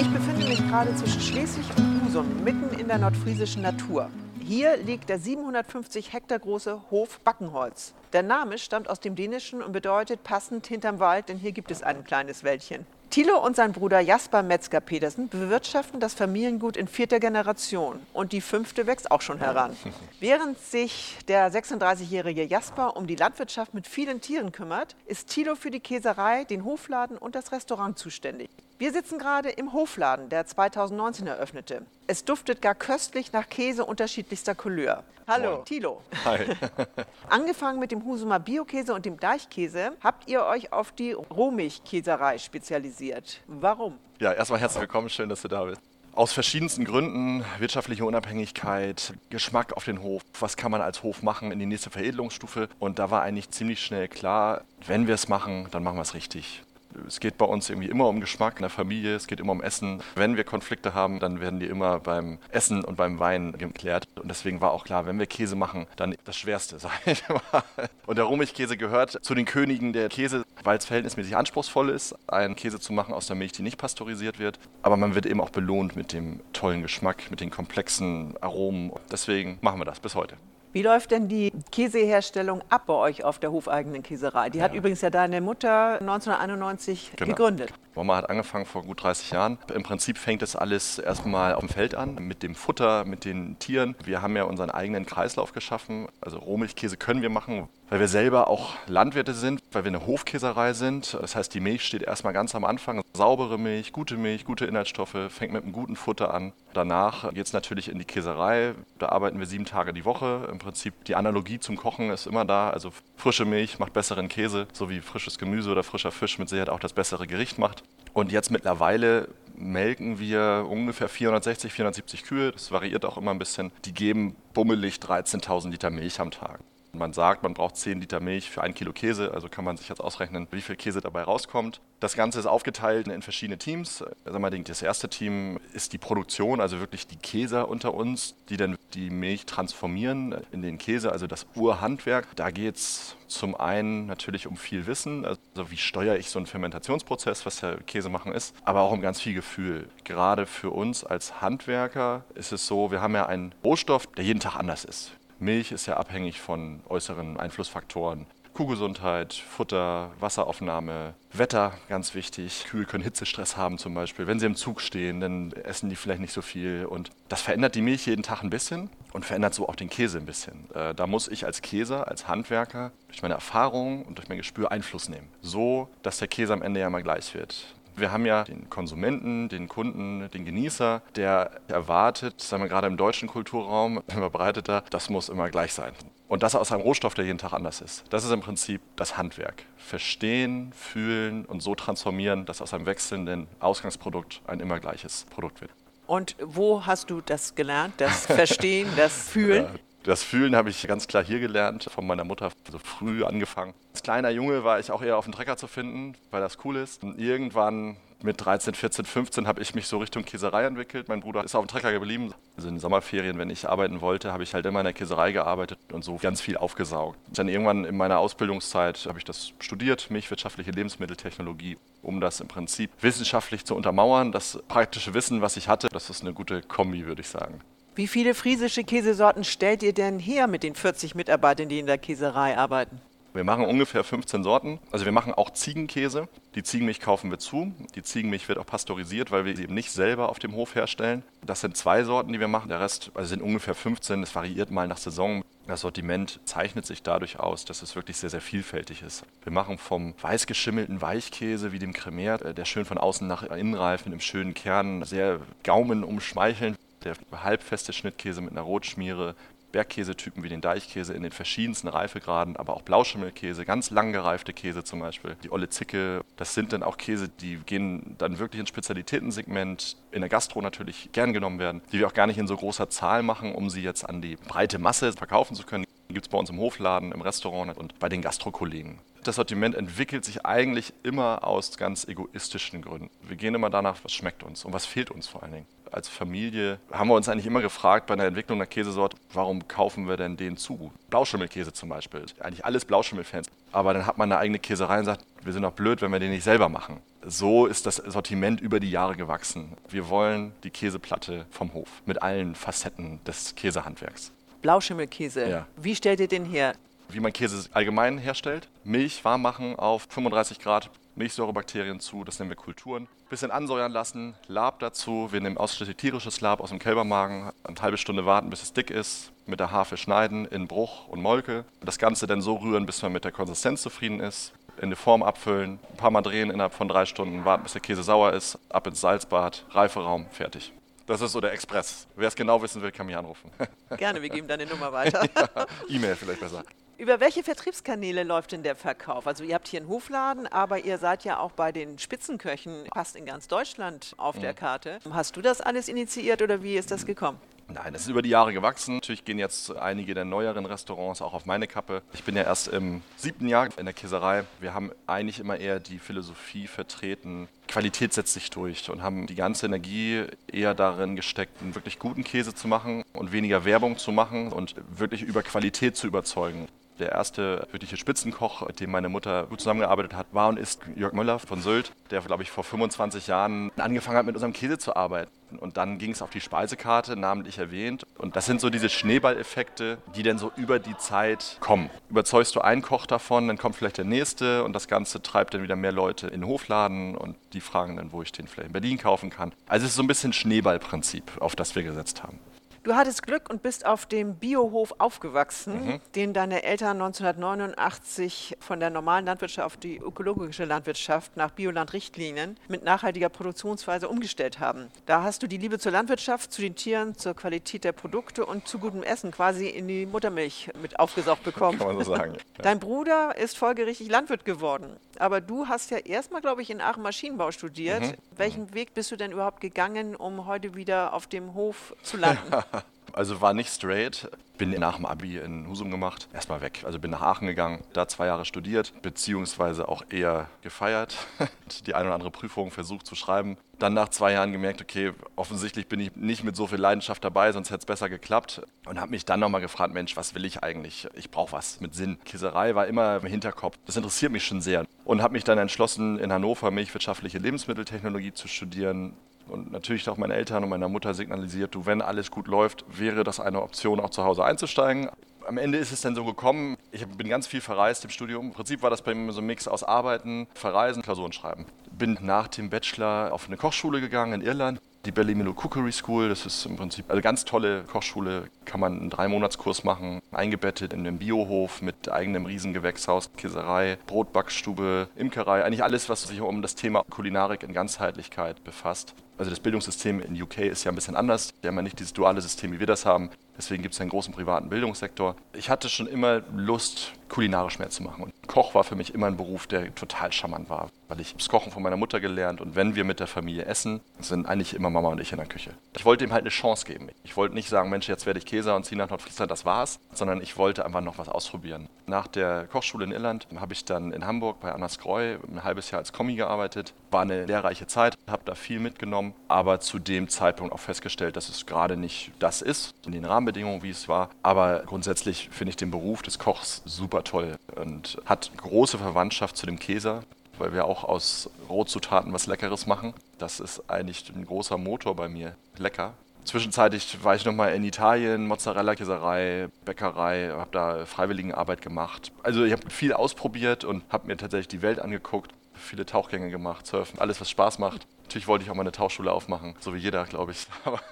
Ich 0.00 0.12
befinde 0.12 0.48
mich 0.48 0.58
gerade 0.66 0.92
zwischen 0.96 1.20
Schleswig 1.20 1.64
und 1.76 2.02
Husum, 2.04 2.42
mitten 2.42 2.76
in 2.76 2.88
der 2.88 2.98
nordfriesischen 2.98 3.62
Natur. 3.62 4.10
Hier 4.40 4.76
liegt 4.78 5.08
der 5.08 5.20
750 5.20 6.12
Hektar 6.12 6.40
große 6.40 6.90
Hof 6.90 7.20
Backenholz. 7.20 7.94
Der 8.12 8.24
Name 8.24 8.58
stammt 8.58 8.90
aus 8.90 8.98
dem 8.98 9.14
Dänischen 9.14 9.62
und 9.62 9.70
bedeutet 9.70 10.24
passend 10.24 10.66
hinterm 10.66 10.98
Wald, 10.98 11.28
denn 11.28 11.38
hier 11.38 11.52
gibt 11.52 11.70
es 11.70 11.84
ein 11.84 12.02
kleines 12.02 12.42
Wäldchen. 12.42 12.84
Thilo 13.16 13.42
und 13.42 13.56
sein 13.56 13.72
Bruder 13.72 14.00
Jasper 14.00 14.42
Metzger-Petersen 14.42 15.30
bewirtschaften 15.30 16.00
das 16.00 16.12
Familiengut 16.12 16.76
in 16.76 16.86
vierter 16.86 17.18
Generation 17.18 17.98
und 18.12 18.32
die 18.32 18.42
fünfte 18.42 18.86
wächst 18.86 19.10
auch 19.10 19.22
schon 19.22 19.38
heran. 19.38 19.74
Während 20.20 20.58
sich 20.58 21.16
der 21.26 21.50
36-jährige 21.50 22.44
Jasper 22.44 22.94
um 22.94 23.06
die 23.06 23.16
Landwirtschaft 23.16 23.72
mit 23.72 23.86
vielen 23.86 24.20
Tieren 24.20 24.52
kümmert, 24.52 24.96
ist 25.06 25.30
Thilo 25.30 25.54
für 25.54 25.70
die 25.70 25.80
Käserei, 25.80 26.44
den 26.44 26.66
Hofladen 26.66 27.16
und 27.16 27.34
das 27.34 27.52
Restaurant 27.52 27.98
zuständig. 27.98 28.50
Wir 28.76 28.92
sitzen 28.92 29.18
gerade 29.18 29.48
im 29.48 29.72
Hofladen, 29.72 30.28
der 30.28 30.44
2019 30.44 31.26
eröffnete. 31.26 31.86
Es 32.06 32.26
duftet 32.26 32.60
gar 32.60 32.74
köstlich 32.74 33.32
nach 33.32 33.48
Käse 33.48 33.86
unterschiedlichster 33.86 34.54
Couleur. 34.54 35.04
Hallo, 35.28 35.56
Moin. 35.56 35.64
Thilo. 35.64 36.02
Hi. 36.24 36.38
Angefangen 37.28 37.80
mit 37.80 37.90
dem 37.90 38.04
Husumer 38.04 38.38
Biokäse 38.38 38.94
und 38.94 39.04
dem 39.04 39.18
Deichkäse 39.18 39.96
habt 40.00 40.28
ihr 40.30 40.44
euch 40.44 40.72
auf 40.72 40.92
die 40.92 41.12
Rohmilchkäserei 41.12 42.38
spezialisiert. 42.38 43.40
Warum? 43.48 43.98
Ja, 44.20 44.32
erstmal 44.32 44.60
herzlich 44.60 44.82
willkommen, 44.82 45.08
schön, 45.08 45.28
dass 45.28 45.42
du 45.42 45.48
da 45.48 45.64
bist. 45.64 45.80
Aus 46.14 46.32
verschiedensten 46.32 46.84
Gründen, 46.84 47.44
wirtschaftliche 47.58 48.04
Unabhängigkeit, 48.04 49.14
Geschmack 49.28 49.72
auf 49.72 49.84
den 49.84 50.00
Hof, 50.00 50.22
was 50.38 50.56
kann 50.56 50.70
man 50.70 50.80
als 50.80 51.02
Hof 51.02 51.24
machen 51.24 51.50
in 51.50 51.58
die 51.58 51.66
nächste 51.66 51.90
Veredelungsstufe. 51.90 52.68
Und 52.78 53.00
da 53.00 53.10
war 53.10 53.22
eigentlich 53.22 53.50
ziemlich 53.50 53.82
schnell 53.82 54.06
klar, 54.06 54.62
wenn 54.86 55.08
wir 55.08 55.14
es 55.16 55.26
machen, 55.26 55.66
dann 55.72 55.82
machen 55.82 55.96
wir 55.96 56.02
es 56.02 56.14
richtig. 56.14 56.62
Es 57.06 57.20
geht 57.20 57.38
bei 57.38 57.46
uns 57.46 57.70
irgendwie 57.70 57.88
immer 57.88 58.08
um 58.08 58.20
Geschmack 58.20 58.56
in 58.56 58.62
der 58.62 58.70
Familie, 58.70 59.14
es 59.14 59.26
geht 59.26 59.40
immer 59.40 59.52
um 59.52 59.62
Essen. 59.62 60.02
Wenn 60.14 60.36
wir 60.36 60.44
Konflikte 60.44 60.94
haben, 60.94 61.18
dann 61.18 61.40
werden 61.40 61.60
die 61.60 61.66
immer 61.66 62.00
beim 62.00 62.38
Essen 62.50 62.84
und 62.84 62.96
beim 62.96 63.18
Wein 63.18 63.52
geklärt. 63.52 64.06
Und 64.20 64.28
deswegen 64.28 64.60
war 64.60 64.72
auch 64.72 64.84
klar, 64.84 65.06
wenn 65.06 65.18
wir 65.18 65.26
Käse 65.26 65.56
machen, 65.56 65.86
dann 65.96 66.14
das 66.24 66.36
Schwerste, 66.36 66.78
sag 66.80 67.06
ich 67.06 67.28
mal. 67.28 67.64
Und 68.06 68.16
der 68.16 68.24
Rohmilchkäse 68.24 68.76
gehört 68.76 69.18
zu 69.24 69.34
den 69.34 69.44
Königen 69.44 69.92
der 69.92 70.08
Käse, 70.08 70.44
weil 70.64 70.78
es 70.78 70.86
verhältnismäßig 70.86 71.36
anspruchsvoll 71.36 71.90
ist, 71.90 72.14
einen 72.28 72.56
Käse 72.56 72.80
zu 72.80 72.92
machen 72.92 73.14
aus 73.14 73.26
der 73.26 73.36
Milch, 73.36 73.52
die 73.52 73.62
nicht 73.62 73.78
pasteurisiert 73.78 74.38
wird. 74.38 74.58
Aber 74.82 74.96
man 74.96 75.14
wird 75.14 75.26
eben 75.26 75.40
auch 75.40 75.50
belohnt 75.50 75.96
mit 75.96 76.12
dem 76.12 76.40
tollen 76.52 76.82
Geschmack, 76.82 77.30
mit 77.30 77.40
den 77.40 77.50
komplexen 77.50 78.34
Aromen. 78.40 78.92
Deswegen 79.10 79.58
machen 79.60 79.80
wir 79.80 79.84
das 79.84 80.00
bis 80.00 80.14
heute. 80.14 80.36
Wie 80.76 80.82
läuft 80.82 81.10
denn 81.10 81.26
die 81.26 81.52
Käseherstellung 81.72 82.60
ab 82.68 82.82
bei 82.86 82.92
euch 82.92 83.24
auf 83.24 83.38
der 83.38 83.50
hofeigenen 83.50 84.02
Käserei? 84.02 84.50
Die 84.50 84.60
hat 84.60 84.74
übrigens 84.74 85.00
ja 85.00 85.08
deine 85.08 85.40
Mutter 85.40 85.98
1991 86.02 87.12
Genau. 87.16 87.30
gegründet. 87.30 87.72
Mama 87.96 88.16
hat 88.16 88.30
angefangen 88.30 88.66
vor 88.66 88.82
gut 88.82 89.02
30 89.02 89.30
Jahren. 89.30 89.58
Im 89.74 89.82
Prinzip 89.82 90.18
fängt 90.18 90.42
es 90.42 90.54
alles 90.54 90.98
erstmal 90.98 91.54
auf 91.54 91.60
dem 91.60 91.68
Feld 91.68 91.94
an, 91.94 92.14
mit 92.16 92.42
dem 92.42 92.54
Futter, 92.54 93.04
mit 93.04 93.24
den 93.24 93.58
Tieren. 93.58 93.94
Wir 94.04 94.22
haben 94.22 94.36
ja 94.36 94.44
unseren 94.44 94.70
eigenen 94.70 95.06
Kreislauf 95.06 95.52
geschaffen. 95.52 96.06
Also 96.20 96.38
Rohmilchkäse 96.38 96.96
können 96.96 97.22
wir 97.22 97.30
machen, 97.30 97.68
weil 97.88 98.00
wir 98.00 98.08
selber 98.08 98.48
auch 98.48 98.74
Landwirte 98.86 99.32
sind, 99.32 99.62
weil 99.72 99.84
wir 99.84 99.90
eine 99.90 100.06
Hofkäserei 100.06 100.72
sind. 100.72 101.16
Das 101.20 101.36
heißt, 101.36 101.54
die 101.54 101.60
Milch 101.60 101.84
steht 101.84 102.02
erstmal 102.02 102.32
ganz 102.32 102.54
am 102.54 102.64
Anfang. 102.64 103.02
Saubere 103.14 103.58
Milch, 103.58 103.92
gute 103.92 104.16
Milch, 104.16 104.44
gute 104.44 104.66
Inhaltsstoffe, 104.66 105.16
fängt 105.30 105.52
mit 105.52 105.62
einem 105.62 105.72
guten 105.72 105.96
Futter 105.96 106.34
an. 106.34 106.52
Danach 106.74 107.32
geht 107.32 107.46
es 107.46 107.54
natürlich 107.54 107.88
in 107.88 107.98
die 107.98 108.04
Käserei. 108.04 108.74
Da 108.98 109.08
arbeiten 109.08 109.38
wir 109.38 109.46
sieben 109.46 109.64
Tage 109.64 109.94
die 109.94 110.04
Woche. 110.04 110.48
Im 110.52 110.58
Prinzip 110.58 111.04
die 111.06 111.14
Analogie 111.14 111.58
zum 111.58 111.76
Kochen 111.76 112.10
ist 112.10 112.26
immer 112.26 112.44
da. 112.44 112.68
Also 112.68 112.92
frische 113.16 113.46
Milch 113.46 113.78
macht 113.78 113.94
besseren 113.94 114.28
Käse, 114.28 114.66
so 114.72 114.90
wie 114.90 115.00
frisches 115.00 115.38
Gemüse 115.38 115.70
oder 115.70 115.82
frischer 115.82 116.12
Fisch 116.12 116.38
mit 116.38 116.50
Sicherheit 116.50 116.68
auch 116.68 116.80
das 116.80 116.92
bessere 116.92 117.26
Gericht 117.26 117.58
macht. 117.58 117.82
Und 118.16 118.32
jetzt 118.32 118.50
mittlerweile 118.50 119.28
melken 119.58 120.18
wir 120.18 120.66
ungefähr 120.70 121.06
460, 121.06 121.70
470 121.70 122.22
Kühe. 122.22 122.50
Das 122.50 122.72
variiert 122.72 123.04
auch 123.04 123.18
immer 123.18 123.30
ein 123.30 123.38
bisschen. 123.38 123.72
Die 123.84 123.92
geben 123.92 124.36
bummelig 124.54 124.94
13.000 124.94 125.68
Liter 125.68 125.90
Milch 125.90 126.18
am 126.18 126.30
Tag. 126.30 126.60
Man 126.98 127.12
sagt, 127.12 127.42
man 127.42 127.54
braucht 127.54 127.76
10 127.76 128.00
Liter 128.00 128.20
Milch 128.20 128.50
für 128.50 128.62
ein 128.62 128.74
Kilo 128.74 128.92
Käse, 128.92 129.32
also 129.32 129.48
kann 129.48 129.64
man 129.64 129.76
sich 129.76 129.88
jetzt 129.88 130.00
ausrechnen, 130.00 130.46
wie 130.50 130.60
viel 130.60 130.76
Käse 130.76 131.00
dabei 131.00 131.22
rauskommt. 131.22 131.80
Das 132.00 132.14
Ganze 132.14 132.38
ist 132.38 132.46
aufgeteilt 132.46 133.08
in 133.08 133.22
verschiedene 133.22 133.58
Teams. 133.58 134.04
Mal, 134.30 134.50
das 134.50 134.82
erste 134.82 135.08
Team 135.08 135.58
ist 135.72 135.92
die 135.92 135.98
Produktion, 135.98 136.60
also 136.60 136.78
wirklich 136.78 137.06
die 137.06 137.16
Käser 137.16 137.68
unter 137.68 137.94
uns, 137.94 138.34
die 138.48 138.56
dann 138.56 138.76
die 138.94 139.10
Milch 139.10 139.46
transformieren 139.46 140.34
in 140.52 140.62
den 140.62 140.78
Käse, 140.78 141.10
also 141.12 141.26
das 141.26 141.46
Urhandwerk. 141.54 142.28
Da 142.36 142.50
geht 142.50 142.76
es 142.76 143.16
zum 143.28 143.54
einen 143.54 144.06
natürlich 144.06 144.46
um 144.46 144.56
viel 144.56 144.86
Wissen, 144.86 145.24
also 145.24 145.40
wie 145.70 145.76
steuere 145.76 146.16
ich 146.16 146.30
so 146.30 146.38
einen 146.38 146.46
Fermentationsprozess, 146.46 147.46
was 147.46 147.60
ja 147.62 147.76
Käse 147.86 148.08
machen 148.08 148.32
ist, 148.32 148.54
aber 148.64 148.82
auch 148.82 148.92
um 148.92 149.00
ganz 149.00 149.20
viel 149.20 149.34
Gefühl. 149.34 149.88
Gerade 150.04 150.46
für 150.46 150.70
uns 150.70 151.04
als 151.04 151.40
Handwerker 151.40 152.24
ist 152.34 152.52
es 152.52 152.66
so, 152.66 152.90
wir 152.90 153.00
haben 153.00 153.14
ja 153.14 153.26
einen 153.26 153.54
Rohstoff, 153.64 154.06
der 154.06 154.24
jeden 154.24 154.40
Tag 154.40 154.56
anders 154.56 154.84
ist. 154.84 155.12
Milch 155.38 155.72
ist 155.72 155.86
ja 155.86 155.96
abhängig 155.96 156.40
von 156.40 156.80
äußeren 156.88 157.38
Einflussfaktoren. 157.38 158.26
Kuhgesundheit, 158.56 159.34
Futter, 159.34 160.12
Wasseraufnahme, 160.18 161.12
Wetter, 161.30 161.74
ganz 161.90 162.14
wichtig. 162.14 162.64
Kühe 162.64 162.86
können 162.86 163.04
Hitzestress 163.04 163.58
haben 163.58 163.76
zum 163.76 163.92
Beispiel. 163.92 164.26
Wenn 164.26 164.40
sie 164.40 164.46
im 164.46 164.56
Zug 164.56 164.80
stehen, 164.80 165.20
dann 165.20 165.52
essen 165.52 165.90
die 165.90 165.96
vielleicht 165.96 166.22
nicht 166.22 166.32
so 166.32 166.40
viel. 166.40 166.86
Und 166.86 167.10
das 167.28 167.42
verändert 167.42 167.74
die 167.74 167.82
Milch 167.82 168.06
jeden 168.06 168.22
Tag 168.22 168.42
ein 168.42 168.48
bisschen 168.48 168.88
und 169.12 169.26
verändert 169.26 169.52
so 169.52 169.68
auch 169.68 169.76
den 169.76 169.90
Käse 169.90 170.16
ein 170.16 170.24
bisschen. 170.24 170.70
Äh, 170.74 170.94
da 170.94 171.06
muss 171.06 171.28
ich 171.28 171.44
als 171.44 171.60
Käser, 171.60 172.08
als 172.08 172.28
Handwerker, 172.28 172.92
durch 173.08 173.20
meine 173.20 173.34
Erfahrung 173.34 174.06
und 174.06 174.16
durch 174.16 174.30
mein 174.30 174.38
Gespür 174.38 174.72
Einfluss 174.72 175.10
nehmen. 175.10 175.28
So, 175.42 175.90
dass 176.02 176.16
der 176.16 176.28
Käse 176.28 176.54
am 176.54 176.62
Ende 176.62 176.80
ja 176.80 176.88
mal 176.88 177.02
gleich 177.02 177.34
wird. 177.34 177.75
Wir 177.96 178.12
haben 178.12 178.26
ja 178.26 178.44
den 178.44 178.68
Konsumenten, 178.68 179.48
den 179.48 179.68
Kunden, 179.68 180.28
den 180.30 180.44
Genießer, 180.44 181.00
der 181.16 181.50
erwartet, 181.68 182.40
sagen 182.42 182.62
wir 182.62 182.68
gerade 182.68 182.86
im 182.86 182.98
deutschen 182.98 183.26
Kulturraum, 183.26 184.02
verbreiteter, 184.08 184.84
das 184.90 185.08
muss 185.08 185.30
immer 185.30 185.48
gleich 185.48 185.72
sein. 185.72 185.92
Und 186.28 186.42
das 186.42 186.54
aus 186.54 186.72
einem 186.72 186.82
Rohstoff, 186.82 187.14
der 187.14 187.24
jeden 187.24 187.38
Tag 187.38 187.52
anders 187.54 187.80
ist. 187.80 188.04
Das 188.10 188.24
ist 188.24 188.32
im 188.32 188.40
Prinzip 188.40 188.82
das 188.96 189.16
Handwerk. 189.16 189.62
Verstehen, 189.76 190.72
fühlen 190.74 191.46
und 191.46 191.62
so 191.62 191.74
transformieren, 191.74 192.44
dass 192.44 192.60
aus 192.60 192.74
einem 192.74 192.84
wechselnden 192.84 193.46
Ausgangsprodukt 193.60 194.42
ein 194.46 194.60
immer 194.60 194.78
gleiches 194.78 195.24
Produkt 195.30 195.60
wird. 195.60 195.70
Und 196.06 196.36
wo 196.40 196.84
hast 196.84 197.10
du 197.10 197.20
das 197.20 197.54
gelernt? 197.54 197.94
Das 197.98 198.26
Verstehen, 198.26 198.88
das 198.96 199.12
Fühlen? 199.30 199.66
Das 200.06 200.22
Fühlen 200.22 200.54
habe 200.54 200.70
ich 200.70 200.86
ganz 200.86 201.08
klar 201.08 201.24
hier 201.24 201.40
gelernt, 201.40 201.90
von 201.92 202.06
meiner 202.06 202.22
Mutter, 202.22 202.52
so 202.70 202.78
früh 202.78 203.24
angefangen. 203.24 203.74
Als 203.92 204.04
kleiner 204.04 204.30
Junge 204.30 204.62
war 204.62 204.78
ich 204.78 204.92
auch 204.92 205.02
eher 205.02 205.18
auf 205.18 205.24
dem 205.24 205.34
Trecker 205.34 205.56
zu 205.56 205.66
finden, 205.66 206.14
weil 206.30 206.40
das 206.40 206.58
cool 206.64 206.76
ist. 206.76 207.02
Und 207.02 207.18
irgendwann 207.18 207.96
mit 208.22 208.40
13, 208.44 208.74
14, 208.74 209.04
15 209.04 209.48
habe 209.48 209.60
ich 209.60 209.74
mich 209.74 209.88
so 209.88 209.98
Richtung 209.98 210.24
Käserei 210.24 210.64
entwickelt. 210.64 211.08
Mein 211.08 211.22
Bruder 211.22 211.42
ist 211.42 211.56
auf 211.56 211.64
dem 211.64 211.68
Trecker 211.68 211.90
geblieben. 211.90 212.32
Also 212.56 212.68
in 212.68 212.76
den 212.76 212.80
Sommerferien, 212.80 213.36
wenn 213.38 213.50
ich 213.50 213.68
arbeiten 213.68 214.00
wollte, 214.00 214.32
habe 214.32 214.44
ich 214.44 214.54
halt 214.54 214.64
immer 214.64 214.78
in 214.78 214.84
der 214.84 214.92
Käserei 214.92 215.32
gearbeitet 215.32 215.80
und 215.90 216.04
so 216.04 216.18
ganz 216.18 216.40
viel 216.40 216.56
aufgesaugt. 216.56 217.18
Dann 217.32 217.48
irgendwann 217.48 217.84
in 217.84 217.96
meiner 217.96 218.20
Ausbildungszeit 218.20 219.06
habe 219.08 219.18
ich 219.18 219.24
das 219.24 219.54
studiert, 219.58 220.12
milchwirtschaftliche 220.12 220.70
Lebensmitteltechnologie, 220.70 221.78
um 222.02 222.20
das 222.20 222.38
im 222.38 222.46
Prinzip 222.46 222.92
wissenschaftlich 223.00 223.64
zu 223.64 223.74
untermauern. 223.74 224.30
Das 224.30 224.62
praktische 224.68 225.14
Wissen, 225.14 225.42
was 225.42 225.56
ich 225.56 225.66
hatte, 225.66 225.88
das 225.88 226.10
ist 226.10 226.22
eine 226.22 226.32
gute 226.32 226.62
Kombi, 226.62 227.06
würde 227.06 227.22
ich 227.22 227.28
sagen. 227.28 227.60
Wie 227.96 228.08
viele 228.08 228.34
friesische 228.34 228.84
Käsesorten 228.84 229.42
stellt 229.42 229.82
ihr 229.82 229.94
denn 229.94 230.18
her 230.18 230.48
mit 230.48 230.62
den 230.62 230.74
40 230.74 231.14
Mitarbeitern, 231.14 231.70
die 231.70 231.78
in 231.78 231.86
der 231.86 231.96
Käserei 231.96 232.58
arbeiten? 232.58 233.00
Wir 233.32 233.42
machen 233.42 233.64
ungefähr 233.64 234.04
15 234.04 234.42
Sorten. 234.42 234.78
Also 234.90 235.06
wir 235.06 235.12
machen 235.12 235.32
auch 235.32 235.48
Ziegenkäse. 235.48 236.28
Die 236.56 236.62
Ziegenmilch 236.62 237.00
kaufen 237.00 237.30
wir 237.30 237.38
zu. 237.38 237.72
Die 237.94 238.02
Ziegenmilch 238.02 238.50
wird 238.50 238.58
auch 238.58 238.66
pasteurisiert, 238.66 239.30
weil 239.30 239.46
wir 239.46 239.56
sie 239.56 239.62
eben 239.62 239.72
nicht 239.72 239.90
selber 239.90 240.28
auf 240.28 240.38
dem 240.38 240.54
Hof 240.54 240.74
herstellen. 240.74 241.22
Das 241.42 241.62
sind 241.62 241.74
zwei 241.74 242.04
Sorten, 242.04 242.34
die 242.34 242.40
wir 242.40 242.48
machen. 242.48 242.68
Der 242.68 242.80
Rest 242.80 243.12
also 243.14 243.30
sind 243.30 243.40
ungefähr 243.40 243.74
15. 243.74 244.22
Es 244.22 244.34
variiert 244.34 244.70
mal 244.70 244.86
nach 244.86 244.98
Saison. 244.98 245.42
Das 245.66 245.80
Sortiment 245.80 246.38
zeichnet 246.44 246.84
sich 246.84 247.02
dadurch 247.02 247.40
aus, 247.40 247.64
dass 247.64 247.80
es 247.80 247.96
wirklich 247.96 248.18
sehr, 248.18 248.30
sehr 248.30 248.42
vielfältig 248.42 249.00
ist. 249.00 249.24
Wir 249.42 249.52
machen 249.52 249.78
vom 249.78 250.12
weiß 250.20 250.46
geschimmelten 250.46 251.00
Weichkäse 251.00 251.72
wie 251.72 251.78
dem 251.78 251.94
Cremert, 251.94 252.58
der 252.58 252.64
schön 252.66 252.84
von 252.84 252.98
außen 252.98 253.26
nach 253.26 253.42
innen 253.42 253.74
reift, 253.74 254.04
mit 254.04 254.12
einem 254.12 254.20
schönen 254.20 254.52
Kern, 254.52 255.02
sehr 255.02 255.40
Gaumen 255.64 256.04
umschmeicheln. 256.04 256.76
Der 257.04 257.14
halbfeste 257.32 257.92
Schnittkäse 257.92 258.40
mit 258.40 258.52
einer 258.52 258.62
Rotschmiere, 258.62 259.34
Bergkäsetypen 259.72 260.42
wie 260.42 260.48
den 260.48 260.62
Deichkäse 260.62 261.12
in 261.12 261.22
den 261.22 261.32
verschiedensten 261.32 261.88
Reifegraden, 261.88 262.56
aber 262.56 262.74
auch 262.74 262.82
Blauschimmelkäse, 262.82 263.66
ganz 263.66 263.90
lang 263.90 264.12
gereifte 264.12 264.52
Käse 264.52 264.84
zum 264.84 265.00
Beispiel, 265.00 265.36
die 265.42 265.52
Olle 265.52 265.68
Zicke. 265.68 266.22
Das 266.36 266.54
sind 266.54 266.72
dann 266.72 266.82
auch 266.82 266.96
Käse, 266.96 267.28
die 267.28 267.56
gehen 267.58 268.14
dann 268.16 268.38
wirklich 268.38 268.60
ins 268.60 268.70
Spezialitätensegment, 268.70 269.98
in 270.12 270.20
der 270.20 270.30
Gastro 270.30 270.62
natürlich 270.62 271.10
gern 271.12 271.32
genommen 271.32 271.58
werden, 271.58 271.82
die 271.92 271.98
wir 271.98 272.06
auch 272.06 272.14
gar 272.14 272.26
nicht 272.26 272.38
in 272.38 272.46
so 272.46 272.56
großer 272.56 272.88
Zahl 272.88 273.22
machen, 273.22 273.54
um 273.54 273.68
sie 273.68 273.82
jetzt 273.82 274.08
an 274.08 274.22
die 274.22 274.36
breite 274.36 274.78
Masse 274.78 275.12
verkaufen 275.12 275.54
zu 275.54 275.64
können. 275.64 275.84
Gibt 276.08 276.26
es 276.26 276.28
bei 276.28 276.38
uns 276.38 276.50
im 276.50 276.58
Hofladen, 276.58 277.12
im 277.12 277.20
Restaurant 277.20 277.76
und 277.76 277.98
bei 277.98 278.08
den 278.08 278.22
Gastrokollegen. 278.22 278.98
Das 279.24 279.36
Sortiment 279.36 279.74
entwickelt 279.74 280.24
sich 280.24 280.46
eigentlich 280.46 280.92
immer 281.02 281.44
aus 281.44 281.76
ganz 281.76 282.06
egoistischen 282.06 282.82
Gründen. 282.82 283.10
Wir 283.22 283.36
gehen 283.36 283.54
immer 283.54 283.70
danach, 283.70 283.98
was 284.04 284.12
schmeckt 284.12 284.42
uns 284.44 284.64
und 284.64 284.72
was 284.72 284.86
fehlt 284.86 285.10
uns 285.10 285.26
vor 285.26 285.42
allen 285.42 285.52
Dingen 285.52 285.66
als 285.92 286.08
Familie 286.08 286.78
haben 286.92 287.08
wir 287.08 287.14
uns 287.14 287.28
eigentlich 287.28 287.46
immer 287.46 287.62
gefragt 287.62 288.06
bei 288.06 288.16
der 288.16 288.26
Entwicklung 288.26 288.58
der 288.58 288.66
Käsesorte, 288.66 289.16
warum 289.32 289.66
kaufen 289.66 290.08
wir 290.08 290.16
denn 290.16 290.36
den 290.36 290.56
zu? 290.56 290.92
Blauschimmelkäse 291.10 291.72
zum 291.72 291.88
Beispiel. 291.88 292.24
Eigentlich 292.40 292.64
alles 292.64 292.84
Blauschimmelfans 292.84 293.48
aber 293.76 293.92
dann 293.92 294.06
hat 294.06 294.16
man 294.16 294.32
eine 294.32 294.40
eigene 294.40 294.58
Käserei 294.58 295.00
und 295.00 295.04
sagt, 295.04 295.26
wir 295.42 295.52
sind 295.52 295.60
doch 295.60 295.72
blöd, 295.72 296.00
wenn 296.00 296.10
wir 296.10 296.18
den 296.18 296.30
nicht 296.30 296.44
selber 296.44 296.70
machen. 296.70 297.02
So 297.22 297.66
ist 297.66 297.84
das 297.84 297.96
Sortiment 297.96 298.58
über 298.58 298.80
die 298.80 298.90
Jahre 298.90 299.16
gewachsen. 299.16 299.76
Wir 299.90 300.08
wollen 300.08 300.52
die 300.64 300.70
Käseplatte 300.70 301.44
vom 301.50 301.74
Hof 301.74 301.88
mit 302.06 302.22
allen 302.22 302.54
Facetten 302.54 303.22
des 303.24 303.54
Käsehandwerks. 303.54 304.32
Blauschimmelkäse. 304.66 305.48
Ja. 305.48 305.66
Wie 305.76 305.94
stellt 305.94 306.18
ihr 306.18 306.26
den 306.26 306.44
her? 306.44 306.74
Wie 307.08 307.20
man 307.20 307.32
Käse 307.32 307.68
allgemein 307.72 308.18
herstellt. 308.18 308.66
Milch 308.82 309.24
warm 309.24 309.42
machen 309.42 309.78
auf 309.78 310.08
35 310.10 310.58
Grad, 310.58 310.90
Milchsäurebakterien 311.14 312.00
zu, 312.00 312.24
das 312.24 312.40
nennen 312.40 312.50
wir 312.50 312.56
Kulturen. 312.56 313.06
Bisschen 313.30 313.52
ansäuern 313.52 313.92
lassen, 313.92 314.34
Lab 314.48 314.80
dazu. 314.80 315.28
Wir 315.30 315.40
nehmen 315.40 315.56
ausschließlich 315.56 315.96
tierisches 315.96 316.40
Lab 316.40 316.60
aus 316.60 316.70
dem 316.70 316.80
Kälbermagen. 316.80 317.52
Eine 317.62 317.80
halbe 317.80 317.96
Stunde 317.96 318.26
warten, 318.26 318.50
bis 318.50 318.64
es 318.64 318.72
dick 318.72 318.90
ist. 318.90 319.30
Mit 319.46 319.60
der 319.60 319.70
Harfe 319.70 319.96
schneiden 319.96 320.46
in 320.46 320.66
Bruch 320.66 321.06
und 321.06 321.22
Molke. 321.22 321.64
Das 321.80 321.98
Ganze 321.98 322.26
dann 322.26 322.42
so 322.42 322.56
rühren, 322.56 322.86
bis 322.86 323.00
man 323.02 323.12
mit 323.12 323.24
der 323.24 323.30
Konsistenz 323.30 323.82
zufrieden 323.82 324.18
ist. 324.18 324.52
In 324.82 324.90
die 324.90 324.96
Form 324.96 325.22
abfüllen, 325.22 325.78
ein 325.92 325.96
paar 325.96 326.10
Mal 326.10 326.22
drehen 326.22 326.50
innerhalb 326.50 326.74
von 326.74 326.88
drei 326.88 327.06
Stunden, 327.06 327.44
warten, 327.44 327.62
bis 327.62 327.74
der 327.74 327.82
Käse 327.82 328.02
sauer 328.02 328.32
ist, 328.32 328.58
ab 328.68 328.88
ins 328.88 329.00
Salzbad, 329.00 329.64
Reiferaum, 329.70 330.26
fertig. 330.32 330.72
Das 331.06 331.20
ist 331.20 331.32
so 331.32 331.40
der 331.40 331.52
Express. 331.52 332.06
Wer 332.16 332.28
es 332.28 332.34
genau 332.34 332.60
wissen 332.60 332.82
will, 332.82 332.90
kann 332.90 333.06
mich 333.06 333.16
anrufen. 333.16 333.50
Gerne, 333.96 334.20
wir 334.20 334.28
geben 334.28 334.48
deine 334.48 334.66
Nummer 334.66 334.92
weiter. 334.92 335.24
ja, 335.24 335.66
E-Mail 335.88 336.16
vielleicht 336.16 336.40
besser. 336.40 336.64
Über 336.98 337.20
welche 337.20 337.42
Vertriebskanäle 337.44 338.22
läuft 338.22 338.52
denn 338.52 338.62
der 338.62 338.74
Verkauf? 338.74 339.26
Also 339.26 339.44
ihr 339.44 339.54
habt 339.54 339.68
hier 339.68 339.80
einen 339.80 339.88
Hofladen, 339.88 340.46
aber 340.46 340.78
ihr 340.78 340.96
seid 340.98 341.24
ja 341.24 341.38
auch 341.38 341.52
bei 341.52 341.70
den 341.70 341.98
Spitzenköchen 341.98 342.86
fast 342.92 343.16
in 343.16 343.26
ganz 343.26 343.48
Deutschland 343.48 344.14
auf 344.16 344.38
der 344.38 344.54
Karte. 344.54 344.98
Hast 345.10 345.36
du 345.36 345.42
das 345.42 345.60
alles 345.60 345.88
initiiert 345.88 346.40
oder 346.42 346.62
wie 346.62 346.74
ist 346.76 346.90
das 346.90 347.04
gekommen? 347.04 347.38
Nein, 347.68 347.92
das 347.92 348.02
ist 348.02 348.08
über 348.08 348.22
die 348.22 348.28
Jahre 348.28 348.52
gewachsen. 348.52 348.96
Natürlich 348.96 349.24
gehen 349.24 349.38
jetzt 349.38 349.74
einige 349.76 350.14
der 350.14 350.24
neueren 350.24 350.66
Restaurants 350.66 351.20
auch 351.20 351.34
auf 351.34 351.46
meine 351.46 351.66
Kappe. 351.66 352.02
Ich 352.14 352.22
bin 352.22 352.36
ja 352.36 352.42
erst 352.42 352.68
im 352.68 353.02
siebten 353.16 353.48
Jahr 353.48 353.68
in 353.76 353.84
der 353.84 353.94
Käserei. 353.94 354.44
Wir 354.60 354.72
haben 354.72 354.92
eigentlich 355.06 355.40
immer 355.40 355.58
eher 355.58 355.80
die 355.80 355.98
Philosophie 355.98 356.68
vertreten, 356.68 357.48
Qualität 357.68 358.12
setzt 358.12 358.32
sich 358.32 358.50
durch 358.50 358.88
und 358.90 359.02
haben 359.02 359.26
die 359.26 359.34
ganze 359.34 359.66
Energie 359.66 360.24
eher 360.50 360.74
darin 360.74 361.16
gesteckt, 361.16 361.60
einen 361.60 361.74
wirklich 361.74 361.98
guten 361.98 362.24
Käse 362.24 362.54
zu 362.54 362.68
machen 362.68 363.02
und 363.12 363.32
weniger 363.32 363.64
Werbung 363.64 363.98
zu 363.98 364.12
machen 364.12 364.52
und 364.52 364.74
wirklich 364.96 365.22
über 365.22 365.42
Qualität 365.42 365.96
zu 365.96 366.06
überzeugen. 366.06 366.68
Der 366.98 367.12
erste 367.12 367.66
wirkliche 367.70 367.96
Spitzenkoch, 367.96 368.66
mit 368.66 368.80
dem 368.80 368.90
meine 368.90 369.08
Mutter 369.08 369.46
gut 369.46 369.60
zusammengearbeitet 369.60 370.14
hat, 370.14 370.26
war 370.32 370.48
und 370.48 370.58
ist 370.58 370.80
Jörg 370.94 371.12
Müller 371.12 371.38
von 371.38 371.60
Sylt, 371.60 371.92
der, 372.10 372.22
glaube 372.22 372.42
ich, 372.42 372.50
vor 372.50 372.64
25 372.64 373.26
Jahren 373.26 373.70
angefangen 373.76 374.16
hat, 374.16 374.26
mit 374.26 374.34
unserem 374.34 374.52
Käse 374.52 374.78
zu 374.78 374.96
arbeiten. 374.96 375.30
Und 375.58 375.76
dann 375.76 375.98
ging 375.98 376.10
es 376.10 376.22
auf 376.22 376.30
die 376.30 376.40
Speisekarte, 376.40 377.16
namentlich 377.16 377.58
erwähnt. 377.58 378.04
Und 378.18 378.34
das 378.34 378.46
sind 378.46 378.60
so 378.60 378.70
diese 378.70 378.88
Schneeballeffekte, 378.88 379.98
die 380.16 380.22
dann 380.22 380.38
so 380.38 380.50
über 380.56 380.78
die 380.78 380.96
Zeit 380.96 381.58
kommen. 381.60 381.90
Überzeugst 382.08 382.56
du 382.56 382.60
einen 382.60 382.82
Koch 382.82 383.06
davon, 383.06 383.46
dann 383.46 383.58
kommt 383.58 383.76
vielleicht 383.76 383.98
der 383.98 384.04
nächste 384.04 384.64
und 384.64 384.72
das 384.72 384.88
Ganze 384.88 385.22
treibt 385.22 385.54
dann 385.54 385.62
wieder 385.62 385.76
mehr 385.76 385.92
Leute 385.92 386.26
in 386.26 386.40
den 386.40 386.48
Hofladen 386.48 387.16
und 387.16 387.36
die 387.52 387.60
fragen 387.60 387.96
dann, 387.96 388.12
wo 388.12 388.22
ich 388.22 388.32
den 388.32 388.48
vielleicht 388.48 388.68
in 388.68 388.72
Berlin 388.72 388.98
kaufen 388.98 389.30
kann. 389.30 389.52
Also 389.68 389.84
es 389.84 389.90
ist 389.90 389.96
so 389.96 390.02
ein 390.02 390.08
bisschen 390.08 390.32
Schneeballprinzip, 390.32 391.40
auf 391.40 391.54
das 391.54 391.74
wir 391.76 391.82
gesetzt 391.82 392.22
haben. 392.22 392.38
Du 392.86 392.94
hattest 392.94 393.24
Glück 393.24 393.50
und 393.50 393.64
bist 393.64 393.84
auf 393.84 394.06
dem 394.06 394.36
Biohof 394.36 394.94
aufgewachsen, 394.98 395.86
Mhm. 395.86 396.00
den 396.14 396.32
deine 396.32 396.62
Eltern 396.62 396.98
1989 396.98 398.56
von 398.60 398.78
der 398.78 398.90
normalen 398.90 399.26
Landwirtschaft 399.26 399.66
auf 399.66 399.76
die 399.76 399.96
ökologische 399.98 400.64
Landwirtschaft 400.64 401.36
nach 401.36 401.50
Bioland-Richtlinien 401.50 402.56
mit 402.68 402.84
nachhaltiger 402.84 403.28
Produktionsweise 403.28 404.08
umgestellt 404.08 404.60
haben. 404.60 404.86
Da 405.04 405.24
hast 405.24 405.42
du 405.42 405.48
die 405.48 405.56
Liebe 405.58 405.80
zur 405.80 405.90
Landwirtschaft, 405.90 406.52
zu 406.52 406.62
den 406.62 406.76
Tieren, 406.76 407.16
zur 407.16 407.34
Qualität 407.34 407.82
der 407.82 407.90
Produkte 407.90 408.46
und 408.46 408.68
zu 408.68 408.78
gutem 408.78 409.02
Essen 409.02 409.32
quasi 409.32 409.66
in 409.66 409.88
die 409.88 410.06
Muttermilch 410.06 410.70
mit 410.80 411.00
aufgesaugt 411.00 411.42
bekommen. 411.42 411.78
Kann 411.78 411.88
man 411.96 412.04
so 412.04 412.14
sagen. 412.14 412.34
Ja. 412.56 412.62
Dein 412.62 412.78
Bruder 412.80 413.36
ist 413.36 413.58
folgerichtig 413.58 414.08
Landwirt 414.08 414.46
geworden. 414.46 414.96
Aber 415.18 415.42
du 415.42 415.66
hast 415.68 415.90
ja 415.90 415.98
erstmal, 415.98 416.40
glaube 416.40 416.62
ich, 416.62 416.70
in 416.70 416.80
Aachen 416.80 417.02
Maschinenbau 417.02 417.50
studiert. 417.50 418.00
Mhm. 418.02 418.14
Welchen 418.34 418.72
Weg 418.74 418.94
bist 418.94 419.10
du 419.10 419.16
denn 419.16 419.30
überhaupt 419.32 419.60
gegangen, 419.60 420.16
um 420.16 420.46
heute 420.46 420.74
wieder 420.74 421.12
auf 421.12 421.26
dem 421.26 421.52
Hof 421.52 421.94
zu 422.02 422.16
landen? 422.16 422.50
Also 423.16 423.40
war 423.40 423.54
nicht 423.54 423.70
straight. 423.70 424.30
Bin 424.58 424.70
nach 424.72 424.96
dem 424.96 425.06
Abi 425.06 425.38
in 425.38 425.66
Husum 425.66 425.90
gemacht. 425.90 426.28
Erstmal 426.34 426.60
weg. 426.60 426.82
Also 426.84 426.98
bin 426.98 427.10
nach 427.10 427.22
Aachen 427.22 427.46
gegangen, 427.46 427.82
da 427.94 428.06
zwei 428.08 428.26
Jahre 428.26 428.44
studiert, 428.44 428.92
beziehungsweise 429.00 429.88
auch 429.88 430.02
eher 430.10 430.50
gefeiert. 430.60 431.16
Die 431.86 431.94
eine 431.94 432.06
oder 432.06 432.14
andere 432.14 432.30
Prüfung 432.30 432.70
versucht 432.70 433.06
zu 433.06 433.14
schreiben. 433.14 433.56
Dann 433.78 433.94
nach 433.94 434.10
zwei 434.10 434.32
Jahren 434.32 434.52
gemerkt, 434.52 434.82
okay, 434.82 435.12
offensichtlich 435.34 435.86
bin 435.86 435.98
ich 436.00 436.14
nicht 436.14 436.44
mit 436.44 436.56
so 436.56 436.66
viel 436.66 436.78
Leidenschaft 436.78 437.24
dabei, 437.24 437.52
sonst 437.52 437.70
hätte 437.70 437.80
es 437.80 437.86
besser 437.86 438.10
geklappt. 438.10 438.60
Und 438.86 439.00
habe 439.00 439.10
mich 439.10 439.24
dann 439.24 439.40
nochmal 439.40 439.62
gefragt, 439.62 439.94
Mensch, 439.94 440.14
was 440.16 440.34
will 440.34 440.44
ich 440.44 440.62
eigentlich? 440.62 441.08
Ich 441.14 441.30
brauche 441.30 441.52
was 441.52 441.80
mit 441.80 441.94
Sinn. 441.94 442.18
Käserei 442.24 442.74
war 442.74 442.86
immer 442.86 443.16
im 443.16 443.26
Hinterkopf. 443.26 443.78
Das 443.86 443.96
interessiert 443.96 444.32
mich 444.32 444.44
schon 444.44 444.60
sehr. 444.60 444.84
Und 445.04 445.22
habe 445.22 445.32
mich 445.32 445.44
dann 445.44 445.56
entschlossen, 445.56 446.18
in 446.18 446.32
Hannover 446.32 446.70
milchwirtschaftliche 446.70 447.38
Lebensmitteltechnologie 447.38 448.34
zu 448.34 448.46
studieren. 448.46 449.14
Und 449.48 449.70
natürlich 449.70 450.08
auch 450.08 450.16
meinen 450.16 450.32
Eltern 450.32 450.64
und 450.64 450.70
meiner 450.70 450.88
Mutter 450.88 451.14
signalisiert, 451.14 451.74
du, 451.74 451.86
wenn 451.86 452.02
alles 452.02 452.30
gut 452.30 452.48
läuft, 452.48 452.84
wäre 452.88 453.24
das 453.24 453.40
eine 453.40 453.62
Option, 453.62 454.00
auch 454.00 454.10
zu 454.10 454.24
Hause 454.24 454.44
einzusteigen. 454.44 455.08
Am 455.46 455.58
Ende 455.58 455.78
ist 455.78 455.92
es 455.92 456.00
dann 456.00 456.16
so 456.16 456.24
gekommen, 456.24 456.76
ich 456.90 457.06
bin 457.06 457.28
ganz 457.28 457.46
viel 457.46 457.60
verreist 457.60 458.02
im 458.04 458.10
Studium. 458.10 458.46
Im 458.46 458.52
Prinzip 458.52 458.82
war 458.82 458.90
das 458.90 459.02
bei 459.02 459.14
mir 459.14 459.32
so 459.32 459.40
ein 459.40 459.46
Mix 459.46 459.68
aus 459.68 459.84
Arbeiten, 459.84 460.48
Verreisen, 460.54 461.02
Klausuren 461.02 461.32
schreiben. 461.32 461.66
Bin 461.92 462.18
nach 462.20 462.48
dem 462.48 462.68
Bachelor 462.68 463.32
auf 463.32 463.46
eine 463.46 463.56
Kochschule 463.56 464.00
gegangen 464.00 464.40
in 464.40 464.46
Irland, 464.46 464.80
die 465.04 465.12
Ballymellow 465.12 465.54
Cookery 465.54 465.92
School. 465.92 466.28
Das 466.28 466.44
ist 466.44 466.66
im 466.66 466.76
Prinzip 466.76 467.08
eine 467.12 467.20
ganz 467.22 467.44
tolle 467.44 467.84
Kochschule, 467.84 468.48
kann 468.64 468.80
man 468.80 468.98
einen 468.98 469.10
Dreimonatskurs 469.10 469.84
machen, 469.84 470.20
eingebettet 470.32 470.92
in 470.92 471.00
einem 471.00 471.18
Biohof 471.18 471.80
mit 471.80 472.10
eigenem 472.10 472.46
Riesengewächshaus, 472.46 473.30
Käserei, 473.36 473.98
Brotbackstube, 474.08 475.08
Imkerei, 475.14 475.64
eigentlich 475.64 475.84
alles, 475.84 476.08
was 476.08 476.24
sich 476.24 476.40
um 476.40 476.60
das 476.60 476.74
Thema 476.74 477.04
Kulinarik 477.08 477.62
in 477.62 477.72
Ganzheitlichkeit 477.72 478.64
befasst. 478.64 479.14
Also 479.38 479.50
das 479.50 479.60
Bildungssystem 479.60 480.20
in 480.20 480.40
UK 480.40 480.58
ist 480.58 480.84
ja 480.84 480.92
ein 480.92 480.94
bisschen 480.94 481.16
anders. 481.16 481.52
Wir 481.60 481.68
haben 481.68 481.76
ja 481.76 481.82
nicht 481.82 481.98
dieses 481.98 482.12
duale 482.12 482.40
System, 482.40 482.72
wie 482.72 482.80
wir 482.80 482.86
das 482.86 483.04
haben. 483.04 483.30
Deswegen 483.56 483.82
gibt 483.82 483.94
es 483.94 484.00
einen 484.00 484.10
großen 484.10 484.34
privaten 484.34 484.68
Bildungssektor. 484.68 485.36
Ich 485.52 485.70
hatte 485.70 485.88
schon 485.88 486.06
immer 486.06 486.42
Lust, 486.54 487.12
kulinarisch 487.28 487.78
mehr 487.78 487.90
zu 487.90 488.02
machen. 488.02 488.24
Und 488.24 488.32
Koch 488.46 488.74
war 488.74 488.84
für 488.84 488.94
mich 488.94 489.14
immer 489.14 489.26
ein 489.26 489.36
Beruf, 489.36 489.66
der 489.66 489.94
total 489.94 490.32
charmant 490.32 490.70
war, 490.70 490.90
weil 491.08 491.20
ich 491.20 491.34
das 491.34 491.48
Kochen 491.48 491.72
von 491.72 491.82
meiner 491.82 491.96
Mutter 491.96 492.20
gelernt 492.20 492.60
und 492.60 492.76
wenn 492.76 492.94
wir 492.94 493.04
mit 493.04 493.20
der 493.20 493.26
Familie 493.26 493.64
essen, 493.64 494.00
sind 494.20 494.46
eigentlich 494.46 494.74
immer 494.74 494.90
Mama 494.90 495.08
und 495.08 495.20
ich 495.20 495.32
in 495.32 495.38
der 495.38 495.46
Küche. 495.46 495.72
Ich 495.96 496.04
wollte 496.04 496.24
ihm 496.24 496.32
halt 496.32 496.42
eine 496.42 496.50
Chance 496.50 496.86
geben. 496.86 497.08
Ich 497.24 497.36
wollte 497.36 497.54
nicht 497.54 497.68
sagen, 497.68 497.90
Mensch, 497.90 498.08
jetzt 498.08 498.26
werde 498.26 498.38
ich 498.38 498.46
Käse 498.46 498.74
und 498.74 498.84
ziehe 498.84 498.98
nach 498.98 499.10
Nordfriesland, 499.10 499.50
das 499.50 499.64
war's, 499.64 499.98
sondern 500.12 500.40
ich 500.40 500.56
wollte 500.56 500.84
einfach 500.84 501.00
noch 501.00 501.18
was 501.18 501.28
ausprobieren. 501.28 501.88
Nach 502.06 502.26
der 502.26 502.66
Kochschule 502.68 503.04
in 503.04 503.12
Irland 503.12 503.46
habe 503.56 503.72
ich 503.72 503.84
dann 503.84 504.12
in 504.12 504.24
Hamburg 504.24 504.60
bei 504.60 504.72
Anna 504.72 504.88
Skreu 504.88 505.38
ein 505.48 505.64
halbes 505.64 505.90
Jahr 505.90 505.98
als 505.98 506.12
Kommi 506.12 506.36
gearbeitet. 506.36 506.94
War 507.10 507.22
eine 507.22 507.46
lehrreiche 507.46 507.86
Zeit, 507.86 508.16
habe 508.28 508.42
da 508.44 508.54
viel 508.54 508.78
mitgenommen, 508.78 509.34
aber 509.48 509.80
zu 509.80 509.98
dem 509.98 510.28
Zeitpunkt 510.28 510.72
auch 510.72 510.80
festgestellt, 510.80 511.36
dass 511.36 511.48
es 511.48 511.66
gerade 511.66 511.96
nicht 511.96 512.30
das 512.38 512.62
ist, 512.62 512.94
in 513.04 513.12
den 513.12 513.24
Rahmenbedingungen, 513.46 513.82
wie 513.82 513.90
es 513.90 514.08
war. 514.08 514.30
Aber 514.42 514.82
grundsätzlich 514.86 515.48
finde 515.50 515.70
ich 515.70 515.76
den 515.76 515.90
Beruf 515.90 516.22
des 516.22 516.38
Kochs 516.38 516.82
super 516.84 517.22
toll 517.24 517.56
und 517.76 518.18
hat 518.24 518.50
große 518.56 518.98
Verwandtschaft 518.98 519.56
zu 519.56 519.66
dem 519.66 519.78
Käser 519.78 520.22
weil 520.58 520.72
wir 520.72 520.86
auch 520.86 521.04
aus 521.04 521.50
Rohzutaten 521.68 522.32
was 522.32 522.46
Leckeres 522.46 522.86
machen. 522.86 523.12
Das 523.36 523.60
ist 523.60 523.90
eigentlich 523.90 524.32
ein 524.34 524.46
großer 524.46 524.78
Motor 524.78 525.14
bei 525.14 525.28
mir. 525.28 525.54
Lecker. 525.76 526.14
Zwischenzeitlich 526.44 527.22
war 527.22 527.34
ich 527.34 527.44
nochmal 527.44 527.74
in 527.74 527.84
Italien, 527.84 528.46
Mozzarella-Käserei, 528.46 529.68
Bäckerei, 529.84 530.48
habe 530.52 530.70
da 530.72 531.04
Freiwilligenarbeit 531.04 531.82
gemacht. 531.82 532.32
Also 532.42 532.64
ich 532.64 532.72
habe 532.72 532.88
viel 532.88 533.12
ausprobiert 533.12 533.84
und 533.84 534.02
habe 534.08 534.28
mir 534.28 534.38
tatsächlich 534.38 534.68
die 534.68 534.80
Welt 534.80 534.98
angeguckt, 534.98 535.52
viele 535.74 536.06
Tauchgänge 536.06 536.48
gemacht, 536.48 536.86
Surfen, 536.86 537.18
alles 537.20 537.38
was 537.38 537.50
Spaß 537.50 537.78
macht. 537.78 538.06
Natürlich 538.22 538.48
wollte 538.48 538.64
ich 538.64 538.70
auch 538.70 538.74
mal 538.74 538.80
eine 538.80 538.92
Tauchschule 538.92 539.30
aufmachen, 539.30 539.74
so 539.80 539.94
wie 539.94 539.98
jeder, 539.98 540.24
glaube 540.24 540.52
ich. 540.52 540.66
Aber 540.86 541.02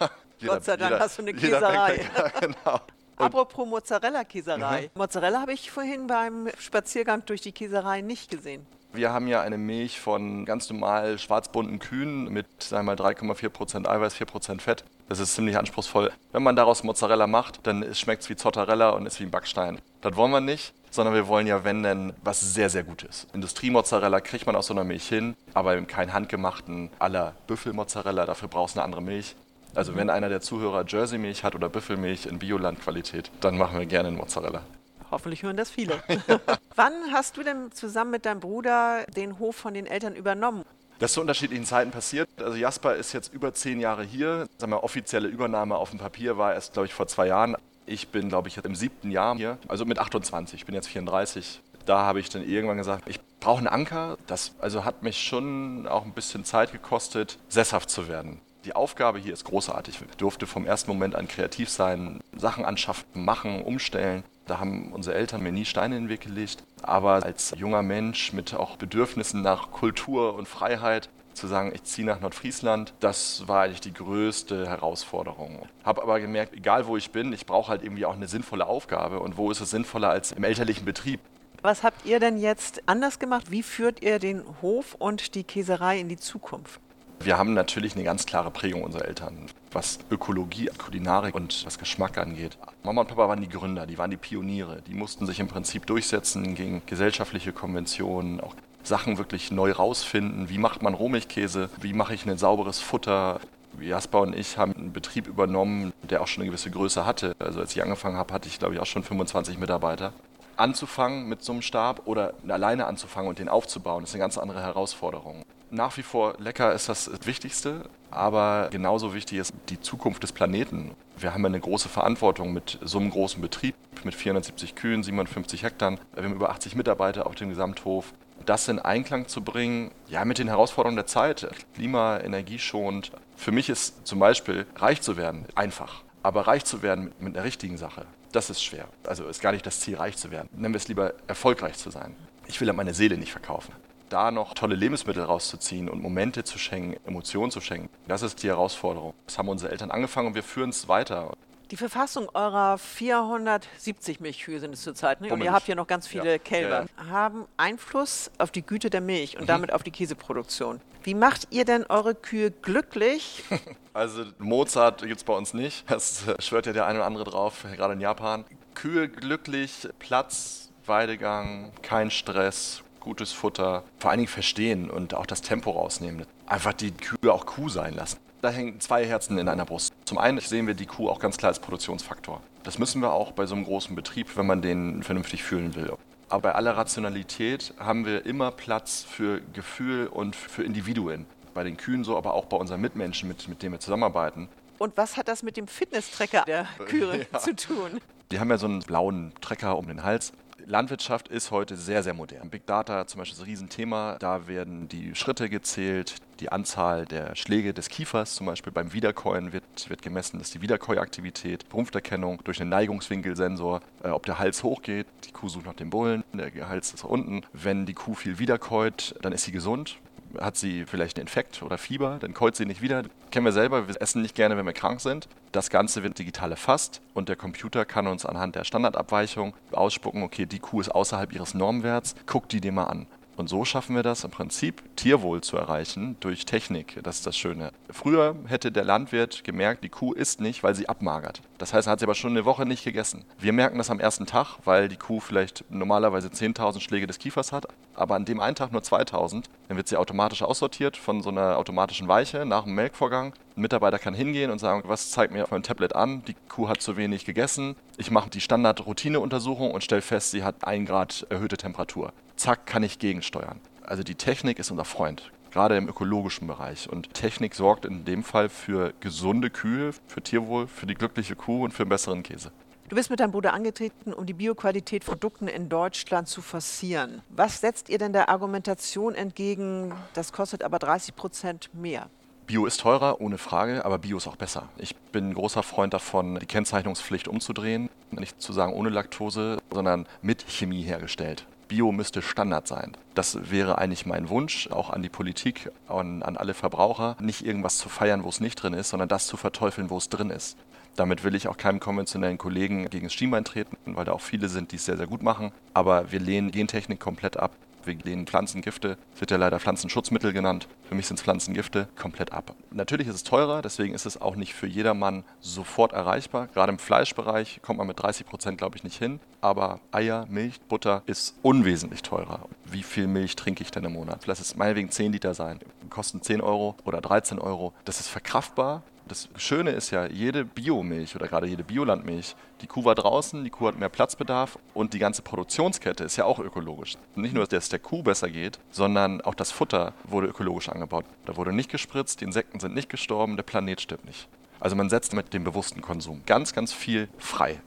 jeder, 0.45 0.55
Gott 0.55 0.65
sei 0.65 0.77
Dank 0.77 0.93
jeder- 0.93 1.05
hast 1.05 1.19
du 1.19 1.23
eine 1.23 1.35
Käserei. 1.35 1.97
Bäcker, 2.15 2.33
genau. 2.41 2.81
Apropos 3.17 3.67
Mozzarella-Käserei. 3.69 4.83
Mhm. 4.83 4.89
Mozzarella 4.95 5.41
habe 5.41 5.53
ich 5.53 5.71
vorhin 5.71 6.07
beim 6.07 6.49
Spaziergang 6.59 7.25
durch 7.27 7.41
die 7.41 7.53
Käserei 7.53 8.01
nicht 8.01 8.31
gesehen. 8.31 8.67
Wir 8.93 9.13
haben 9.13 9.27
ja 9.27 9.41
eine 9.41 9.59
Milch 9.59 10.01
von 10.01 10.45
ganz 10.45 10.71
normal 10.71 11.19
schwarzbunten 11.19 11.81
Kühen 11.81 12.29
mit, 12.33 12.47
sagen 12.63 12.87
wir 12.87 12.95
mal, 12.95 13.05
3,4% 13.13 13.89
Eiweiß, 13.89 14.15
4% 14.15 14.61
Fett. 14.61 14.85
Das 15.09 15.19
ist 15.19 15.35
ziemlich 15.35 15.59
anspruchsvoll. 15.59 16.13
Wenn 16.33 16.43
man 16.45 16.55
daraus 16.57 16.85
Mozzarella 16.85 17.27
macht, 17.27 17.67
dann 17.67 17.93
schmeckt 17.95 18.23
es 18.23 18.29
wie 18.31 18.37
Zottarella 18.37 18.91
und 18.91 19.07
ist 19.07 19.19
wie 19.19 19.25
ein 19.25 19.31
Backstein. 19.33 19.81
Das 20.01 20.15
wollen 20.17 20.31
wir 20.31 20.41
nicht, 20.41 20.73
sondern 20.91 21.13
wir 21.15 21.27
wollen 21.27 21.47
ja, 21.49 21.65
wenn 21.65 21.83
denn, 21.83 22.13
was 22.23 22.41
sehr, 22.41 22.71
sehr 22.71 22.85
gut 22.85 23.03
ist. 23.03 23.27
Industriemozzarella 23.35 24.21
kriegt 24.21 24.47
man 24.47 24.55
aus 24.55 24.69
so 24.69 24.75
einer 24.75 24.85
Milch 24.85 25.09
hin, 25.09 25.35
aber 25.55 25.81
keinen 25.83 26.13
handgemachten 26.13 26.91
aller 27.01 27.35
Büffelmozzarella. 27.49 28.27
Dafür 28.27 28.47
brauchst 28.49 28.77
du 28.77 28.81
eine 28.81 28.85
andere 28.85 29.03
Milch. 29.03 29.35
Also 29.75 29.97
wenn 29.97 30.11
einer 30.11 30.28
der 30.28 30.40
Zuhörer 30.40 30.85
Jersey-Milch 30.87 31.43
hat 31.43 31.54
oder 31.54 31.69
Büffelmilch 31.69 32.26
in 32.26 32.38
Bioland-Qualität, 32.38 33.31
dann 33.40 33.59
machen 33.59 33.78
wir 33.78 33.87
gerne 33.87 34.09
einen 34.09 34.16
Mozzarella. 34.16 34.62
Hoffentlich 35.11 35.43
hören 35.43 35.57
das 35.57 35.71
viele. 35.71 36.02
Wann 36.76 36.93
hast 37.12 37.37
du 37.37 37.43
denn 37.43 37.73
zusammen 37.73 38.11
mit 38.12 38.26
deinem 38.26 38.40
Bruder 38.40 39.04
den 39.16 39.38
Hof 39.38 39.57
von 39.57 39.75
den 39.75 39.87
Eltern 39.87 40.14
übernommen? 40.14 40.64
Das 40.99 41.11
ist 41.11 41.14
zu 41.14 41.21
unterschiedlichen 41.21 41.64
Zeiten 41.64 41.90
passiert. 41.90 42.28
Also 42.40 42.57
Jasper 42.57 42.95
ist 42.95 43.12
jetzt 43.12 43.33
über 43.33 43.52
zehn 43.52 43.81
Jahre 43.81 44.04
hier. 44.04 44.47
Sagen 44.59 44.73
wir, 44.73 44.85
offizielle 44.85 45.28
Übernahme 45.28 45.76
auf 45.76 45.90
dem 45.90 45.99
Papier 45.99 46.38
war 46.38 46.54
erst, 46.54 46.73
glaube 46.73 46.87
ich, 46.87 46.95
vor 46.95 47.07
zwei 47.07 47.26
Jahren. 47.26 47.57
Ich 47.87 48.09
bin, 48.09 48.28
glaube 48.28 48.49
ich, 48.49 48.57
jetzt 48.57 48.64
im 48.64 48.75
siebten 48.75 49.11
Jahr 49.11 49.37
hier, 49.37 49.59
also 49.69 49.85
mit 49.85 49.99
28. 49.99 50.54
Ich 50.61 50.66
bin 50.66 50.75
jetzt 50.75 50.88
34. 50.88 51.61
Da 51.85 51.99
habe 51.99 52.21
ich 52.21 52.31
dann 52.31 52.43
irgendwann 52.43 52.78
gesagt, 52.78 53.09
ich 53.09 53.21
brauche 53.40 53.59
einen 53.59 53.66
Anker. 53.66 54.16
Das 54.26 54.54
also 54.61 54.85
hat 54.85 55.02
mich 55.02 55.23
schon 55.23 55.87
auch 55.87 56.04
ein 56.04 56.12
bisschen 56.12 56.45
Zeit 56.45 56.73
gekostet, 56.73 57.38
sesshaft 57.49 57.90
zu 57.90 58.09
werden. 58.09 58.40
Die 58.64 58.75
Aufgabe 58.75 59.18
hier 59.18 59.35
ist 59.35 59.44
großartig. 59.44 60.00
Ich 60.09 60.16
durfte 60.16 60.47
vom 60.47 60.66
ersten 60.66 60.90
Moment 60.90 61.14
an 61.14 61.28
kreativ 61.28 61.68
sein, 61.68 62.21
Sachen 62.35 62.64
anschaffen, 62.64 63.04
machen, 63.12 63.62
umstellen. 63.62 64.25
Da 64.47 64.59
haben 64.59 64.92
unsere 64.92 65.16
Eltern 65.16 65.42
mir 65.42 65.52
nie 65.52 65.66
Steine 65.66 65.97
in 65.97 66.04
den 66.04 66.09
Weg 66.09 66.23
gelegt. 66.23 66.64
Aber 66.83 67.23
als 67.23 67.54
junger 67.59 67.83
Mensch 67.83 68.33
mit 68.33 68.54
auch 68.54 68.76
Bedürfnissen 68.76 69.42
nach 69.42 69.71
Kultur 69.71 70.35
und 70.35 70.49
Freiheit 70.49 71.11
zu 71.35 71.47
sagen, 71.47 71.73
ich 71.75 71.83
ziehe 71.83 72.06
nach 72.06 72.21
Nordfriesland, 72.21 72.94
das 73.00 73.47
war 73.49 73.62
eigentlich 73.62 73.80
die 73.80 73.92
größte 73.92 74.68
Herausforderung. 74.68 75.68
Habe 75.83 76.02
aber 76.02 76.21
gemerkt, 76.21 76.54
egal 76.54 76.87
wo 76.87 76.97
ich 76.97 77.11
bin, 77.11 77.33
ich 77.33 77.44
brauche 77.44 77.68
halt 77.68 77.83
irgendwie 77.83 78.06
auch 78.06 78.14
eine 78.14 78.28
sinnvolle 78.28 78.66
Aufgabe. 78.66 79.21
Und 79.21 79.37
wo 79.37 79.50
ist 79.50 79.61
es 79.61 79.71
sinnvoller 79.71 80.09
als 80.09 80.33
im 80.33 80.44
elterlichen 80.44 80.87
Betrieb? 80.87 81.21
Was 81.61 81.83
habt 81.83 82.06
ihr 82.06 82.21
denn 82.21 82.38
jetzt 82.38 82.83
anders 82.87 83.18
gemacht? 83.18 83.50
Wie 83.50 83.62
führt 83.62 84.02
ihr 84.02 84.18
den 84.18 84.42
Hof 84.62 84.94
und 84.94 85.35
die 85.35 85.44
Käserei 85.44 85.99
in 85.99 86.09
die 86.09 86.18
Zukunft? 86.18 86.80
Wir 87.21 87.38
haben 87.38 87.54
natürlich 87.54 87.94
eine 87.94 88.04
ganz 88.04 88.26
klare 88.26 88.50
Prägung 88.50 88.83
unserer 88.83 89.06
Eltern, 89.06 89.47
was 89.73 89.99
Ökologie, 90.11 90.71
Kulinarik 90.76 91.35
und 91.35 91.64
was 91.64 91.78
Geschmack 91.78 92.18
angeht. 92.18 92.59
Mama 92.83 93.02
und 93.02 93.09
Papa 93.09 93.28
waren 93.28 93.40
die 93.40 93.49
Gründer, 93.49 93.87
die 93.87 93.97
waren 93.99 94.11
die 94.11 94.16
Pioniere. 94.16 94.83
Die 94.87 94.94
mussten 94.94 95.26
sich 95.26 95.40
im 95.40 95.49
Prinzip 95.49 95.87
durchsetzen 95.87 96.54
gegen 96.54 96.83
gesellschaftliche 96.87 97.52
Konventionen, 97.52 98.40
auch 98.40 98.54
Sachen 98.83 99.16
wirklich 99.16 99.50
neu 99.50 99.73
rausfinden. 99.73 100.50
Wie 100.50 100.59
macht 100.59 100.83
man 100.83 100.94
Rohmilchkäse? 100.94 101.71
Wie 101.80 101.94
mache 101.94 102.14
ich 102.14 102.26
ein 102.26 102.37
sauberes 102.37 102.80
Futter? 102.80 103.40
Jasper 103.80 104.21
und 104.21 104.37
ich 104.37 104.56
haben 104.56 104.73
einen 104.75 104.92
Betrieb 104.92 105.26
übernommen, 105.26 105.92
der 106.02 106.23
auch 106.23 106.28
schon 106.28 106.42
eine 106.42 106.50
gewisse 106.50 106.71
Größe 106.71 107.04
hatte. 107.04 107.35
Also 107.40 107.61
als 107.61 107.75
ich 107.75 107.83
angefangen 107.83 108.16
habe, 108.16 108.33
hatte 108.33 108.49
ich 108.49 108.59
glaube 108.59 108.75
ich 108.75 108.80
auch 108.80 108.87
schon 108.87 109.02
25 109.02 109.59
Mitarbeiter 109.59 110.12
anzufangen 110.56 111.28
mit 111.28 111.42
so 111.42 111.52
einem 111.52 111.62
Stab 111.62 112.02
oder 112.06 112.35
alleine 112.49 112.87
anzufangen 112.87 113.28
und 113.28 113.38
den 113.38 113.49
aufzubauen, 113.49 114.04
ist 114.04 114.14
eine 114.14 114.21
ganz 114.21 114.38
andere 114.38 114.62
Herausforderung. 114.62 115.44
Nach 115.75 115.97
wie 115.97 116.04
vor 116.04 116.35
lecker 116.38 116.73
ist 116.73 116.88
das 116.88 117.07
das 117.07 117.26
Wichtigste, 117.26 117.90
aber 118.09 118.69
genauso 118.71 119.12
wichtig 119.12 119.38
ist 119.38 119.52
die 119.71 119.81
Zukunft 119.81 120.23
des 120.23 120.31
Planeten. 120.31 120.93
Wir 121.19 121.35
haben 121.35 121.45
eine 121.45 121.59
große 121.59 121.88
Verantwortung 121.88 122.52
mit 122.52 122.78
so 122.81 123.00
einem 123.00 123.11
großen 123.11 123.43
Betrieb, 123.43 123.75
mit 124.04 124.14
470 124.14 124.76
Kühen, 124.76 125.02
57 125.02 125.64
Hektar. 125.64 125.99
Wir 126.14 126.23
haben 126.23 126.33
über 126.33 126.50
80 126.50 126.76
Mitarbeiter 126.76 127.26
auf 127.26 127.35
dem 127.35 127.49
Gesamthof. 127.49 128.12
Das 128.47 128.69
in 128.69 128.78
Einklang 128.78 129.26
zu 129.26 129.43
bringen, 129.43 129.90
ja, 130.07 130.25
mit 130.25 130.38
den 130.38 130.47
Herausforderungen 130.47 130.95
der 130.95 131.07
Zeit, 131.07 131.49
Klima, 131.75 132.21
energieschonend. 132.21 133.11
Für 133.35 133.50
mich 133.50 133.69
ist 133.69 134.07
zum 134.07 134.21
Beispiel 134.21 134.66
reich 134.76 135.00
zu 135.00 135.16
werden 135.16 135.45
einfach, 135.57 136.04
aber 136.23 136.47
reich 136.47 136.64
zu 136.64 136.83
werden 136.83 137.07
mit, 137.07 137.21
mit 137.21 137.37
einer 137.37 137.45
richtigen 137.45 137.78
Sache 137.78 138.07
das 138.35 138.50
ist 138.50 138.64
schwer. 138.64 138.88
Also 139.07 139.28
ist 139.28 139.40
gar 139.40 139.52
nicht 139.52 139.64
das 139.64 139.78
Ziel, 139.78 139.95
reich 139.95 140.16
zu 140.16 140.33
werden. 140.33 140.49
Nennen 140.52 140.75
wir 140.75 140.78
es 140.78 140.88
lieber, 140.88 141.14
erfolgreich 141.28 141.75
zu 141.75 141.90
sein. 141.90 142.16
Ich 142.49 142.61
will 142.61 142.66
ja 142.66 142.75
meine 142.75 142.93
Seele 142.93 143.16
nicht 143.16 143.31
verkaufen. 143.31 143.73
Da 144.09 144.31
noch 144.31 144.55
tolle 144.55 144.75
Lebensmittel 144.75 145.23
rauszuziehen 145.23 145.89
und 145.89 146.03
Momente 146.03 146.45
zu 146.45 146.59
schenken, 146.59 146.97
Emotionen 147.07 147.51
zu 147.51 147.61
schenken, 147.61 147.89
das 148.07 148.23
ist 148.23 148.43
die 148.43 148.49
Herausforderung. 148.49 149.15
Das 149.27 149.39
haben 149.39 149.49
unsere 149.49 149.71
Eltern 149.71 149.91
angefangen 149.91 150.29
und 150.29 150.35
wir 150.35 150.43
führen 150.43 150.71
es 150.71 150.89
weiter. 150.89 151.33
Die 151.71 151.77
Verfassung 151.77 152.29
eurer 152.35 152.77
470 152.77 154.21
Milchkühe 154.21 154.61
sind 154.61 154.75
es 154.75 154.83
zurzeit, 154.83 155.21
ne? 155.21 155.33
und 155.33 155.43
ihr 155.43 155.53
habt 155.53 155.67
hier 155.67 155.75
noch 155.75 155.87
ganz 155.87 156.07
viele 156.07 156.33
ja. 156.33 156.39
Kälber, 156.39 156.81
ja, 156.81 157.05
ja. 157.05 157.11
haben 157.11 157.47
Einfluss 157.57 158.31
auf 158.39 158.51
die 158.51 158.65
Güte 158.65 158.91
der 158.91 159.01
Milch 159.01 159.37
und 159.37 159.43
mhm. 159.43 159.47
damit 159.47 159.73
auf 159.73 159.83
die 159.83 159.91
Käseproduktion. 159.91 160.81
Wie 161.03 161.15
macht 161.15 161.49
ihr 161.51 161.65
denn 161.65 161.85
eure 161.89 162.15
Kühe 162.15 162.51
glücklich? 162.51 163.43
Also 163.97 164.25
Mozart 164.39 165.03
gibt 165.03 165.19
es 165.19 165.23
bei 165.23 165.35
uns 165.35 165.55
nicht. 165.55 165.89
Das 165.89 166.25
schwört 166.41 166.67
ja 166.67 166.73
der 166.73 166.87
eine 166.87 166.99
oder 166.99 167.07
andere 167.07 167.23
drauf, 167.23 167.65
gerade 167.77 167.95
in 167.95 168.01
Japan. 168.01 168.45
Kühe 168.75 169.09
glücklich, 169.09 169.89
Platz, 170.01 170.73
Weidegang, 170.85 171.73
kein 171.83 172.11
Stress, 172.11 172.83
gutes 173.05 173.33
Futter, 173.33 173.85
vor 173.99 174.11
allen 174.11 174.19
Dingen 174.19 174.29
verstehen 174.29 174.91
und 174.91 175.15
auch 175.15 175.27
das 175.27 175.43
Tempo 175.43 175.71
rausnehmen. 175.71 176.27
Einfach 176.47 176.73
die 176.73 176.91
Kühe 176.91 177.33
auch 177.33 177.47
Kuh 177.47 177.69
sein 177.69 177.95
lassen. 177.95 178.19
Da 178.43 178.51
hängen 178.51 178.81
zwei 178.81 179.07
Herzen 179.07 179.39
in 179.39 179.49
einer 179.49 179.65
Brust. 179.65 179.95
Zum 180.05 180.19
einen 180.19 180.39
sehen 180.41 180.67
wir 180.67 180.75
die 180.75 180.87
Kuh 180.87 181.09
auch 181.09 181.19
ganz 181.19 181.37
klar 181.37 181.49
als 181.49 181.61
Produktionsfaktor. 181.61 182.43
Das 182.63 182.79
müssen 182.79 183.01
wir 183.01 183.13
auch 183.13 183.33
bei 183.33 183.47
so 183.47 183.55
einem 183.55 183.65
großen 183.65 183.95
Betrieb, 183.95 184.37
wenn 184.37 184.47
man 184.47 184.61
den 184.61 185.03
vernünftig 185.03 185.43
fühlen 185.43 185.75
will. 185.75 185.93
Aber 186.29 186.43
bei 186.43 186.55
aller 186.55 186.77
Rationalität 186.77 187.75
haben 187.79 188.07
wir 188.07 188.27
immer 188.27 188.51
Platz 188.51 189.07
für 189.09 189.41
Gefühl 189.53 190.09
und 190.09 190.35
für 190.35 190.65
Individuen. 190.65 191.27
Bei 191.55 191.63
den 191.63 191.77
Kühen 191.77 192.05
so, 192.05 192.17
aber 192.17 192.35
auch 192.35 192.47
bei 192.47 192.57
unseren 192.57 192.81
Mitmenschen, 192.81 193.29
mit, 193.29 193.47
mit 193.49 193.63
denen 193.63 193.73
wir 193.73 193.81
zusammenarbeiten. 193.81 194.49
Und 194.79 194.97
was 194.97 195.17
hat 195.17 195.29
das 195.29 195.43
mit 195.43 195.57
dem 195.57 195.69
Fitnesstrecker 195.69 196.45
der 196.47 196.67
Kühe 196.87 197.27
ja. 197.33 197.39
zu 197.39 197.55
tun? 197.55 198.01
Die 198.31 198.41
haben 198.41 198.51
ja 198.51 198.59
so 198.59 198.67
einen 198.67 198.81
blauen 198.81 199.33
Trecker 199.41 199.79
um 199.79 199.87
den 199.87 200.03
Hals. 200.03 200.33
Landwirtschaft 200.67 201.29
ist 201.29 201.51
heute 201.51 201.77
sehr, 201.77 202.03
sehr 202.03 202.15
modern. 202.15 202.51
Big 202.51 202.67
Data 202.67 203.07
zum 203.07 203.19
Beispiel 203.19 203.35
ist 203.35 203.43
ein 203.43 203.47
Riesenthema. 203.47 204.17
Da 204.19 204.47
werden 204.47 204.89
die 204.89 205.15
Schritte 205.15 205.49
gezählt, 205.49 206.17
die 206.41 206.51
Anzahl 206.51 207.07
der 207.07 207.35
Schläge 207.37 207.75
des 207.75 207.89
Kiefers, 207.89 208.35
zum 208.35 208.47
Beispiel 208.47 208.73
beim 208.73 208.93
Wiederkäuen 208.93 209.53
wird, 209.53 209.65
wird 209.89 210.03
gemessen, 210.03 210.39
dass 210.39 210.51
die 210.51 210.63
Wiederkäuaktivität, 210.63 211.65
Rumpferkennung 211.73 212.43
durch 212.45 212.61
einen 212.61 212.71
Neigungswinkelsensor, 212.71 213.81
äh, 214.03 214.09
ob 214.09 214.27
der 214.27 214.39
Hals 214.39 214.63
hochgeht, 214.63 215.07
die 215.25 215.33
Kuh 215.33 215.49
sucht 215.49 215.67
nach 215.67 215.75
dem 215.75 215.91
Bullen, 215.91 216.25
der 216.33 216.69
Hals 216.69 216.93
ist 216.93 217.05
unten. 217.05 217.43
Wenn 217.53 217.87
die 217.87 217.95
Kuh 217.95 218.15
viel 218.15 218.39
wiederkäut, 218.39 219.15
dann 219.23 219.33
ist 219.33 219.45
sie 219.45 219.53
gesund 219.53 219.99
hat 220.41 220.57
sie 220.57 220.85
vielleicht 220.87 221.17
einen 221.19 221.26
Infekt 221.26 221.62
oder 221.62 221.79
Fieber, 221.79 222.19
dann 222.21 222.35
keult 222.35 222.57
sie 222.57 222.67
nicht 222.67 222.83
wieder. 222.83 223.03
Kennen 223.31 223.45
wir 223.45 223.53
selber, 223.53 223.88
wir 223.88 224.00
essen 224.00 224.23
nicht 224.23 224.35
gerne, 224.35 224.57
wenn 224.57 224.67
wir 224.67 224.73
krank 224.73 225.00
sind. 225.00 225.29
Das 225.53 225.71
Ganze 225.71 226.03
wird 226.03 226.19
digital 226.19 226.50
erfasst 226.50 227.00
und 227.14 227.29
der 227.29 227.37
Computer 227.37 227.85
kann 227.85 228.07
uns 228.07 228.26
anhand 228.26 228.57
der 228.57 228.64
Standardabweichung 228.64 229.55
ausspucken, 229.73 230.23
okay, 230.23 230.47
die 230.47 230.59
Kuh 230.59 230.81
ist 230.81 230.91
außerhalb 230.91 231.33
ihres 231.33 231.55
Normwerts, 231.55 232.14
guck 232.26 232.49
die 232.49 232.61
dir 232.61 232.73
mal 232.73 232.85
an. 232.85 233.07
Und 233.37 233.49
so 233.49 233.64
schaffen 233.64 233.97
wir 233.97 234.05
das 234.05 234.23
im 234.23 234.31
Prinzip, 234.31 234.83
Tierwohl 234.97 235.41
zu 235.41 235.57
erreichen 235.57 236.17
durch 236.21 236.45
Technik. 236.45 237.00
Das 237.03 237.17
ist 237.17 237.26
das 237.26 237.37
Schöne. 237.37 237.73
Früher 237.91 238.37
hätte 238.47 238.71
der 238.71 238.85
Landwirt 238.85 239.43
gemerkt, 239.43 239.83
die 239.83 239.88
Kuh 239.88 240.12
isst 240.12 240.41
nicht, 240.41 240.62
weil 240.62 240.75
sie 240.75 240.88
abmagert. 240.88 241.41
Das 241.59 241.75
heißt, 241.75 241.88
er 241.88 241.93
hat 241.93 241.99
sie 241.99 242.07
aber 242.07 242.14
schon 242.14 242.31
eine 242.31 242.45
Woche 242.45 242.64
nicht 242.64 242.85
gegessen. 242.85 243.25
Wir 243.38 243.53
merken 243.53 243.79
das 243.79 243.91
am 243.91 243.99
ersten 243.99 244.26
Tag, 244.26 244.59
weil 244.64 244.88
die 244.88 244.97
Kuh 244.97 245.19
vielleicht 245.19 245.64
normalerweise 245.69 246.29
10.000 246.29 246.81
Schläge 246.81 247.07
des 247.07 247.19
Kiefers 247.19 247.50
hat, 247.50 247.67
aber 247.95 248.14
an 248.14 248.25
dem 248.25 248.41
einen 248.41 248.55
Tag 248.55 248.71
nur 248.71 248.83
2.000. 248.83 249.45
Dann 249.69 249.76
wird 249.76 249.88
sie 249.88 249.97
automatisch 249.97 250.43
aussortiert 250.43 250.97
von 250.97 251.23
so 251.23 251.31
einer 251.31 251.57
automatischen 251.57 252.07
Weiche 252.07 252.45
nach 252.45 252.64
dem 252.64 252.75
Melkvorgang. 252.75 253.33
Ein 253.57 253.62
Mitarbeiter 253.62 253.99
kann 253.99 254.14
hingehen 254.14 254.50
und 254.50 254.59
sagen, 254.59 254.83
was 254.87 255.11
zeigt 255.11 255.33
mir 255.33 255.45
auf 255.45 255.50
meinem 255.50 255.62
Tablet 255.62 255.95
an? 255.95 256.23
Die 256.26 256.37
Kuh 256.49 256.69
hat 256.69 256.83
zu 256.83 256.97
wenig 256.97 257.25
gegessen. 257.25 257.76
Ich 257.97 258.11
mache 258.11 258.31
die 258.31 258.41
Standard-Routine-Untersuchung 258.41 259.71
und 259.71 259.83
stelle 259.83 260.03
fest, 260.03 260.31
sie 260.33 260.45
hat 260.45 260.64
1 260.67 260.88
Grad 260.88 261.26
erhöhte 261.31 261.57
Temperatur 261.57 262.12
zack, 262.37 262.67
kann 262.67 262.83
ich 262.83 262.99
gegensteuern. 262.99 263.61
Also 263.83 264.03
die 264.03 264.14
Technik 264.14 264.59
ist 264.59 264.71
unser 264.71 264.85
Freund, 264.85 265.31
gerade 265.50 265.76
im 265.76 265.88
ökologischen 265.88 266.47
Bereich. 266.47 266.88
Und 266.88 267.12
Technik 267.14 267.55
sorgt 267.55 267.85
in 267.85 268.05
dem 268.05 268.23
Fall 268.23 268.49
für 268.49 268.93
gesunde 269.00 269.50
Kühe, 269.50 269.93
für 270.07 270.23
Tierwohl, 270.23 270.67
für 270.67 270.87
die 270.87 270.95
glückliche 270.95 271.37
Kuh 271.37 271.64
und 271.64 271.73
für 271.73 271.83
einen 271.83 271.91
besseren 271.91 272.23
Käse. 272.23 272.50
Du 272.88 272.97
bist 272.97 273.09
mit 273.09 273.19
deinem 273.21 273.33
Bruder 273.33 273.55
angetreten, 273.55 274.12
um 274.12 274.26
die 274.26 274.35
Bioqualität 274.35 275.05
von 275.05 275.12
Produkten 275.12 275.49
in 275.49 275.71
Deutschland 275.71 276.29
zu 276.29 276.43
forcieren. 276.43 277.23
Was 277.31 277.61
setzt 277.61 277.88
ihr 277.88 277.97
denn 277.99 278.12
der 278.12 278.29
Argumentation 278.29 279.14
entgegen, 279.14 279.95
das 280.12 280.33
kostet 280.33 280.62
aber 280.62 280.79
30 280.79 281.17
Prozent 281.17 281.71
mehr? 281.73 282.11
Bio 282.47 282.67
ist 282.67 282.81
teurer, 282.81 283.23
ohne 283.23 283.38
Frage, 283.38 283.87
aber 283.87 283.99
Bio 283.99 284.19
ist 284.19 284.26
auch 284.26 284.37
besser. 284.37 284.69
Ich 284.76 284.95
bin 284.95 285.31
ein 285.31 285.35
großer 285.35 285.62
Freund 285.62 285.95
davon, 285.95 286.38
die 286.38 286.47
Kennzeichnungspflicht 286.47 287.26
umzudrehen. 287.26 287.88
Nicht 288.11 288.43
zu 288.43 288.53
sagen 288.53 288.75
ohne 288.75 288.91
Laktose, 288.91 289.59
sondern 289.73 290.07
mit 290.21 290.45
Chemie 290.47 290.83
hergestellt. 290.83 291.47
Bio 291.75 291.90
müsste 291.90 292.23
Standard 292.23 292.69
sein. 292.69 292.97
Das 293.16 293.50
wäre 293.50 293.78
eigentlich 293.78 294.07
mein 294.07 294.28
Wunsch, 294.28 294.69
auch 294.71 294.90
an 294.90 295.02
die 295.02 295.09
Politik, 295.09 295.73
an, 295.88 296.23
an 296.23 296.37
alle 296.37 296.54
Verbraucher, 296.54 297.16
nicht 297.19 297.45
irgendwas 297.45 297.78
zu 297.78 297.88
feiern, 297.88 298.23
wo 298.23 298.28
es 298.28 298.38
nicht 298.38 298.54
drin 298.54 298.75
ist, 298.75 298.90
sondern 298.90 299.09
das 299.09 299.26
zu 299.26 299.37
verteufeln, 299.37 299.90
wo 299.90 299.97
es 299.97 300.09
drin 300.09 300.31
ist. 300.31 300.57
Damit 300.95 301.25
will 301.25 301.35
ich 301.35 301.49
auch 301.49 301.57
keinem 301.57 301.81
konventionellen 301.81 302.38
Kollegen 302.38 302.88
gegen 302.90 303.07
das 303.07 303.12
Schienbein 303.12 303.45
treten, 303.45 303.76
weil 303.87 304.04
da 304.04 304.12
auch 304.12 304.21
viele 304.21 304.49
sind, 304.49 304.71
die 304.71 304.76
es 304.76 304.85
sehr, 304.85 304.97
sehr 304.97 305.09
gut 305.09 305.25
machen. 305.25 305.50
Aber 305.73 306.12
wir 306.12 306.21
lehnen 306.21 306.52
Gentechnik 306.52 307.00
komplett 307.00 307.37
ab. 307.38 307.57
Wir 307.87 307.95
lehnen 307.95 308.26
Pflanzengifte, 308.26 308.97
wird 309.19 309.31
ja 309.31 309.37
leider 309.37 309.61
Pflanzenschutzmittel 309.61 310.33
genannt. 310.33 310.69
Für 310.88 310.95
mich 310.95 311.07
sind 311.07 311.17
es 311.17 311.23
Pflanzengifte 311.23 311.88
komplett 311.97 312.33
ab. 312.33 312.55
Natürlich 312.71 313.09
ist 313.09 313.14
es 313.14 313.23
teurer, 313.25 313.62
deswegen 313.62 313.95
ist 313.95 314.07
es 314.07 314.21
auch 314.21 314.37
nicht 314.37 314.55
für 314.55 314.67
jedermann 314.67 315.25
sofort 315.41 315.93
erreichbar. 315.93 316.49
Gerade 316.49 316.73
im 316.73 316.79
Fleischbereich 316.79 317.61
kommt 317.62 317.79
man 317.79 317.87
mit 317.87 318.00
30 318.03 318.26
Prozent, 318.26 318.59
glaube 318.59 318.76
ich, 318.76 318.85
nicht 318.85 318.99
hin. 318.99 319.21
Aber 319.41 319.81
Eier, 319.93 320.26
Milch, 320.29 320.61
Butter 320.62 321.03
ist 321.07 321.37
unwesentlich 321.43 322.03
teurer. 322.03 322.49
Wie 322.64 322.83
viel 322.83 323.07
Milch 323.07 323.37
trinke 323.37 323.62
ich 323.62 323.71
denn 323.71 323.85
im 323.85 323.93
Monat? 323.93 324.26
Lass 324.26 324.41
es 324.41 324.57
meinetwegen 324.57 324.91
10 324.91 325.12
Liter 325.12 325.35
sein. 325.35 325.61
Kosten 325.91 326.23
10 326.23 326.41
Euro 326.41 326.76
oder 326.85 327.00
13 327.00 327.38
Euro. 327.38 327.73
Das 327.85 328.00
ist 328.00 328.09
verkraftbar 328.09 328.83
das 329.07 329.29
Schöne 329.37 329.71
ist 329.71 329.91
ja, 329.91 330.07
jede 330.07 330.45
Biomilch 330.45 331.15
oder 331.15 331.29
gerade 331.29 331.47
jede 331.47 331.65
Biolandmilch, 331.65 332.35
die 332.61 332.67
Kuh 332.67 332.85
war 332.85 332.95
draußen, 332.95 333.45
die 333.45 333.51
Kuh 333.51 333.69
hat 333.69 333.79
mehr 333.79 333.89
Platzbedarf 333.89 334.59
und 334.73 334.95
die 334.95 334.99
ganze 334.99 335.23
Produktionskette 335.23 336.05
ist 336.05 336.17
ja 336.17 336.25
auch 336.25 336.39
ökologisch. 336.39 336.97
Nicht 337.15 337.35
nur, 337.35 337.47
dass 337.47 337.65
es 337.65 337.69
der 337.69 337.79
Kuh 337.79 338.03
besser 338.03 338.31
geht, 338.31 338.59
sondern 338.71 339.21
auch 339.21 339.35
das 339.35 339.51
Futter 339.51 339.93
wurde 340.05 340.29
ökologisch 340.29 340.69
angebaut. 340.69 341.05
Da 341.27 341.37
wurde 341.37 341.53
nicht 341.53 341.71
gespritzt, 341.71 342.21
die 342.21 342.25
Insekten 342.25 342.61
sind 342.61 342.75
nicht 342.75 342.89
gestorben, 342.89 343.37
der 343.37 343.43
Planet 343.43 343.81
stirbt 343.81 344.05
nicht. 344.07 344.29
Also 344.61 344.77
man 344.77 344.89
setzt 344.89 345.13
mit 345.13 345.35
dem 345.35 345.45
bewussten 345.45 345.83
Konsum 345.83 346.23
ganz, 346.25 346.55
ganz 346.55 346.73
viel 346.73 347.09
frei. 347.19 347.61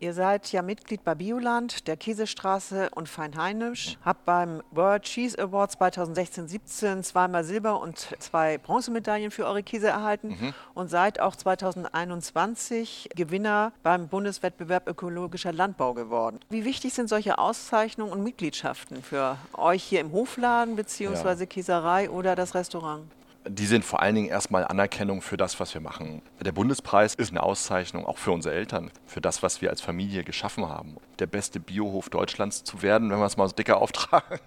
Ihr 0.00 0.12
seid 0.12 0.50
ja 0.52 0.62
Mitglied 0.62 1.04
bei 1.04 1.14
Bioland, 1.14 1.86
der 1.86 1.96
Käsestraße 1.96 2.90
und 2.94 3.08
Feinheimisch, 3.08 3.96
habt 4.04 4.24
beim 4.24 4.62
World 4.70 5.04
Cheese 5.04 5.38
Awards 5.38 5.78
2016-17 5.78 7.02
zweimal 7.02 7.44
Silber 7.44 7.80
und 7.80 8.08
zwei 8.18 8.58
Bronzemedaillen 8.58 9.30
für 9.30 9.46
eure 9.46 9.62
Käse 9.62 9.88
erhalten 9.88 10.36
mhm. 10.40 10.54
und 10.74 10.88
seid 10.88 11.20
auch 11.20 11.36
2021 11.36 13.10
Gewinner 13.14 13.72
beim 13.82 14.08
Bundeswettbewerb 14.08 14.88
ökologischer 14.88 15.52
Landbau 15.52 15.94
geworden. 15.94 16.40
Wie 16.50 16.64
wichtig 16.64 16.92
sind 16.92 17.08
solche 17.08 17.38
Auszeichnungen 17.38 18.12
und 18.12 18.22
Mitgliedschaften 18.22 19.02
für 19.02 19.38
euch 19.54 19.84
hier 19.84 20.00
im 20.00 20.12
Hofladen 20.12 20.76
bzw. 20.76 21.40
Ja. 21.40 21.46
Käserei 21.46 22.10
oder 22.10 22.34
das 22.34 22.54
Restaurant? 22.54 23.04
Die 23.46 23.66
sind 23.66 23.84
vor 23.84 24.00
allen 24.00 24.14
Dingen 24.14 24.28
erstmal 24.28 24.64
Anerkennung 24.64 25.20
für 25.20 25.36
das, 25.36 25.60
was 25.60 25.74
wir 25.74 25.80
machen. 25.80 26.22
Der 26.40 26.52
Bundespreis 26.52 27.14
ist 27.14 27.30
eine 27.30 27.42
Auszeichnung 27.42 28.06
auch 28.06 28.18
für 28.18 28.32
unsere 28.32 28.54
Eltern, 28.54 28.90
für 29.06 29.20
das, 29.20 29.42
was 29.42 29.60
wir 29.60 29.70
als 29.70 29.80
Familie 29.80 30.24
geschaffen 30.24 30.68
haben. 30.68 30.96
Der 31.18 31.26
beste 31.26 31.60
Biohof 31.60 32.08
Deutschlands 32.08 32.64
zu 32.64 32.82
werden, 32.82 33.10
wenn 33.10 33.18
wir 33.18 33.26
es 33.26 33.36
mal 33.36 33.48
so 33.48 33.54
dicker 33.54 33.76
auftragen, 33.82 34.38